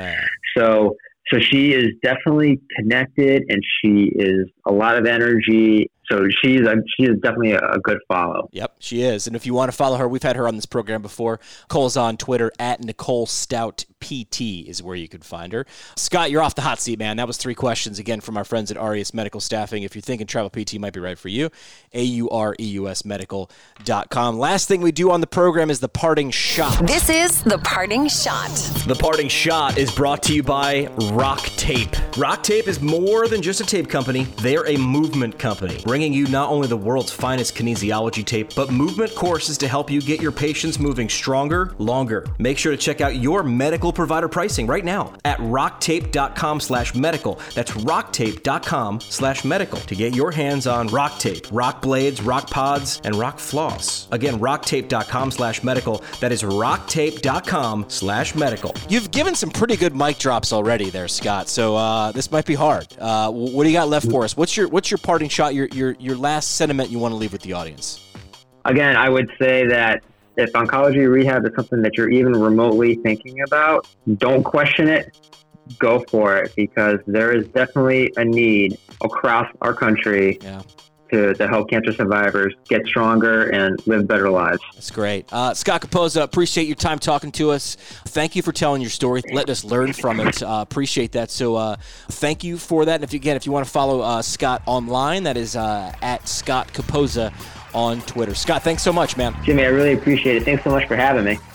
So, 0.57 0.96
so 1.33 1.38
she 1.40 1.72
is 1.72 1.88
definitely 2.03 2.61
connected, 2.77 3.44
and 3.48 3.62
she 3.81 4.11
is 4.14 4.46
a 4.66 4.72
lot 4.72 4.96
of 4.96 5.07
energy 5.07 5.90
so 6.11 6.27
she's 6.42 6.62
a, 6.62 6.77
she 6.96 7.05
is 7.05 7.16
definitely 7.22 7.53
a, 7.53 7.61
a, 7.61 7.79
good 7.81 7.98
follow. 8.09 8.48
Yep, 8.53 8.77
she 8.79 9.03
is. 9.03 9.27
And 9.27 9.37
if 9.37 9.44
you 9.44 9.53
want 9.53 9.70
to 9.70 9.77
follow 9.77 9.98
her, 9.98 10.09
we've 10.09 10.22
had 10.22 10.37
her 10.37 10.48
on 10.48 10.57
this 10.57 10.66
program 10.66 11.03
before. 11.03 11.38
Nicole's 11.64 11.96
on 11.96 12.16
Twitter 12.16 12.51
at 12.59 12.83
Nicole 12.83 13.27
Stout 13.27 13.85
PT 14.00 14.68
is 14.68 14.82
where 14.82 14.96
you 14.96 15.08
could 15.08 15.24
find 15.24 15.52
her. 15.52 15.66
Scott, 15.96 16.30
you're 16.30 16.42
off 16.42 16.54
the 16.54 16.62
hot 16.62 16.80
seat, 16.80 16.98
man. 16.98 17.16
That 17.16 17.26
was 17.26 17.37
three 17.37 17.54
questions 17.54 17.98
again 17.98 18.20
from 18.20 18.37
our 18.37 18.44
friends 18.44 18.70
at 18.70 18.76
Aureus 18.76 19.12
Medical 19.14 19.40
Staffing. 19.40 19.82
If 19.82 19.94
you're 19.94 20.02
thinking 20.02 20.26
travel 20.26 20.50
PT 20.50 20.78
might 20.78 20.92
be 20.92 21.00
right 21.00 21.18
for 21.18 21.28
you, 21.28 21.50
A 21.92 22.02
U 22.02 22.30
R 22.30 22.54
E 22.58 22.64
U 22.64 22.88
S 22.88 23.04
medical.com. 23.04 24.38
Last 24.38 24.68
thing 24.68 24.80
we 24.80 24.92
do 24.92 25.11
on 25.11 25.20
the 25.20 25.26
program 25.26 25.70
is 25.70 25.80
the 25.80 25.88
parting 25.88 26.30
shot. 26.30 26.87
This 26.87 27.08
is 27.08 27.42
the 27.42 27.58
parting 27.58 28.08
shot. 28.08 28.48
The 28.87 28.96
parting 28.98 29.28
shot 29.28 29.78
is 29.78 29.90
brought 29.90 30.22
to 30.24 30.34
you 30.34 30.42
by 30.42 30.87
Rock 31.12 31.40
Tape. 31.56 31.94
Rock 32.16 32.42
Tape 32.42 32.68
is 32.68 32.80
more 32.80 33.28
than 33.28 33.42
just 33.42 33.61
a 33.61 33.64
tape 33.64 33.88
company, 33.88 34.24
they're 34.38 34.66
a 34.66 34.76
movement 34.76 35.38
company 35.38 35.80
bringing 35.84 36.12
you 36.12 36.26
not 36.28 36.50
only 36.50 36.68
the 36.68 36.76
world's 36.76 37.12
finest 37.12 37.54
kinesiology 37.54 38.24
tape, 38.24 38.54
but 38.54 38.70
movement 38.70 39.14
courses 39.14 39.58
to 39.58 39.68
help 39.68 39.90
you 39.90 40.00
get 40.00 40.20
your 40.20 40.32
patients 40.32 40.78
moving 40.78 41.08
stronger, 41.08 41.74
longer. 41.78 42.26
Make 42.38 42.58
sure 42.58 42.72
to 42.72 42.78
check 42.78 43.00
out 43.00 43.16
your 43.16 43.42
medical 43.42 43.88
provider 43.92 44.29
pricing 44.29 44.66
right 44.66 44.85
now 44.85 45.14
at 45.24 45.38
rocktape.com 45.38 46.61
slash 46.61 46.94
medical. 46.94 47.40
That's 47.55 47.72
rocktape.com 47.72 49.01
slash 49.01 49.44
medical 49.44 49.79
to 49.81 49.94
get 49.94 50.14
your 50.14 50.31
hands 50.31 50.66
on 50.66 50.88
rock 50.88 51.18
tape, 51.18 51.46
rock 51.51 51.83
blades, 51.83 52.22
rock 52.22 52.51
pods, 52.51 53.01
and 53.05 53.14
rock 53.14 53.38
floss. 53.38 54.09
Again, 54.11 54.38
rocktape.com 54.38 55.31
slash 55.31 55.62
medical. 55.62 56.03
That 56.20 56.33
is 56.33 56.42
rocktape.com 56.42 57.87
slash 57.88 58.35
medical. 58.35 58.74
You've 58.88 59.11
given 59.11 59.35
some 59.35 59.51
pretty 59.51 59.77
good 59.77 59.94
mic 59.94 60.18
drops 60.18 60.53
already 60.53 60.90
there, 60.90 61.09
Scott. 61.09 61.48
So 61.48 61.77
uh, 61.77 62.12
this 62.12 62.31
might 62.31 62.46
be 62.46 62.55
hard. 62.55 62.87
Uh, 62.98 63.31
what 63.31 63.64
do 63.64 63.70
you 63.70 63.77
got 63.77 63.88
left 63.88 64.11
for 64.11 64.24
us? 64.24 64.37
What's 64.37 64.57
your 64.57 64.68
what's 64.68 64.90
your 64.90 64.98
parting 64.98 65.29
shot? 65.29 65.55
Your 65.55 65.66
your 65.68 65.96
your 65.98 66.16
last 66.16 66.57
sentiment 66.57 66.90
you 66.90 66.98
want 66.98 67.12
to 67.12 67.16
leave 67.16 67.33
with 67.33 67.42
the 67.42 67.53
audience? 67.53 68.05
Again, 68.64 68.96
I 68.96 69.09
would 69.09 69.31
say 69.38 69.66
that 69.66 70.03
if 70.38 70.53
oncology 70.53 71.11
rehab 71.11 71.44
is 71.44 71.53
something 71.57 71.83
that 71.83 71.96
you're 71.96 72.11
even 72.11 72.33
remotely 72.33 72.94
thinking 72.96 73.42
about, 73.42 73.87
don't 74.16 74.44
question 74.44 74.88
it. 74.88 75.18
Go 75.79 76.05
for 76.09 76.37
it 76.38 76.55
because 76.57 77.01
there 77.07 77.33
is 77.37 77.46
definitely 77.48 78.11
a 78.16 78.24
need 78.24 78.79
across 79.03 79.46
our 79.61 79.74
country 79.74 80.38
yeah 80.40 80.62
to, 81.11 81.35
to 81.35 81.48
help 81.48 81.70
cancer 81.70 81.92
survivors 81.92 82.55
get 82.68 82.87
stronger 82.87 83.51
and 83.51 83.85
live 83.87 84.07
better 84.07 84.31
lives. 84.31 84.61
That's 84.74 84.90
great. 84.90 85.31
Uh, 85.33 85.55
Scott 85.55 85.83
Capozza, 85.83 86.22
appreciate 86.22 86.66
your 86.66 86.77
time 86.77 86.98
talking 86.98 87.33
to 87.33 87.51
us. 87.51 87.77
Thank 88.07 88.37
you 88.37 88.42
for 88.42 88.53
telling 88.53 88.81
your 88.81 88.90
story, 88.90 89.22
letting 89.33 89.51
us 89.51 89.64
learn 89.64 89.92
from 89.92 90.20
it. 90.20 90.42
Uh, 90.42 90.59
appreciate 90.62 91.12
that. 91.12 91.31
So 91.31 91.57
uh, 91.57 91.77
thank 92.11 92.44
you 92.44 92.59
for 92.59 92.85
that. 92.85 92.96
And 92.96 93.05
if 93.05 93.12
you, 93.12 93.18
again, 93.18 93.37
if 93.37 93.46
you 93.46 93.53
want 93.53 93.66
to 93.66 93.70
follow 93.70 94.01
uh, 94.01 94.22
Scott 94.22 94.62
online, 94.66 95.24
that 95.24 95.37
is 95.37 95.57
uh, 95.57 95.92
at 96.03 96.29
Scott 96.29 96.72
Capozza 96.72 97.33
on 97.74 98.00
Twitter. 98.02 98.35
Scott, 98.35 98.62
thanks 98.62 98.83
so 98.83 98.92
much, 98.92 99.16
man. 99.16 99.37
Jimmy, 99.44 99.64
I 99.64 99.68
really 99.68 99.92
appreciate 99.94 100.37
it. 100.37 100.44
Thanks 100.44 100.64
so 100.64 100.70
much 100.70 100.87
for 100.87 100.96
having 100.96 101.24
me. 101.24 101.38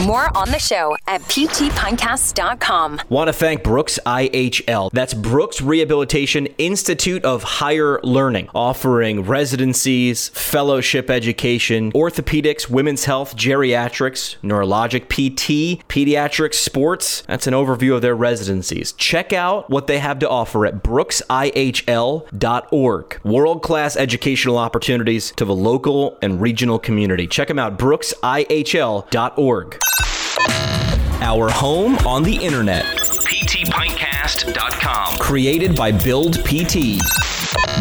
More 0.00 0.34
on 0.34 0.50
the 0.50 0.58
show 0.58 0.96
at 1.06 1.20
ptpintcast.com. 1.22 3.02
Want 3.10 3.28
to 3.28 3.32
thank 3.32 3.62
Brooks 3.62 3.98
IHL. 4.06 4.90
That's 4.90 5.12
Brooks 5.12 5.60
Rehabilitation 5.60 6.46
Institute 6.56 7.22
of 7.26 7.42
Higher 7.42 8.00
Learning, 8.02 8.48
offering 8.54 9.24
residencies, 9.24 10.30
fellowship 10.30 11.10
education, 11.10 11.92
orthopedics, 11.92 12.70
women's 12.70 13.04
health, 13.04 13.36
geriatrics, 13.36 14.36
neurologic 14.42 15.10
PT, 15.10 15.86
pediatric 15.88 16.54
sports. 16.54 17.22
That's 17.28 17.46
an 17.46 17.52
overview 17.52 17.94
of 17.94 18.00
their 18.00 18.16
residencies. 18.16 18.92
Check 18.92 19.34
out 19.34 19.68
what 19.68 19.88
they 19.88 19.98
have 19.98 20.18
to 20.20 20.28
offer 20.28 20.64
at 20.64 20.82
brooksihl.org. 20.82 23.20
World 23.24 23.62
class 23.62 23.96
educational 23.96 24.56
opportunities 24.56 25.32
to 25.36 25.44
the 25.44 25.54
local 25.54 26.16
and 26.22 26.40
regional 26.40 26.78
community. 26.78 27.26
Check 27.26 27.48
them 27.48 27.58
out, 27.58 27.78
brooksihl.org. 27.78 29.81
Our 31.20 31.50
home 31.50 31.98
on 32.06 32.22
the 32.22 32.36
internet. 32.36 32.84
PTPintcast.com. 32.84 35.18
Created 35.18 35.76
by 35.76 35.92
Build 35.92 36.42
PT. 36.44 37.00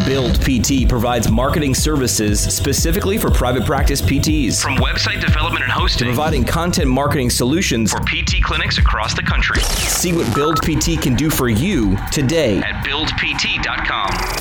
Build 0.06 0.40
PT 0.42 0.88
provides 0.88 1.30
marketing 1.30 1.74
services 1.74 2.42
specifically 2.42 3.18
for 3.18 3.30
private 3.30 3.66
practice 3.66 4.02
PTs. 4.02 4.62
From 4.62 4.76
website 4.76 5.22
development 5.22 5.64
and 5.64 5.72
hosting 5.72 6.08
to 6.08 6.14
providing 6.14 6.44
content 6.44 6.88
marketing 6.88 7.30
solutions 7.30 7.92
for 7.92 8.00
PT 8.00 8.44
clinics 8.44 8.78
across 8.78 9.14
the 9.14 9.24
country. 9.24 9.62
See 9.62 10.14
what 10.14 10.34
Build 10.34 10.62
PT 10.62 11.02
can 11.02 11.16
do 11.16 11.30
for 11.30 11.50
you 11.50 11.98
today 12.12 12.60
at 12.60 12.86
buildpt.com. 12.86 14.41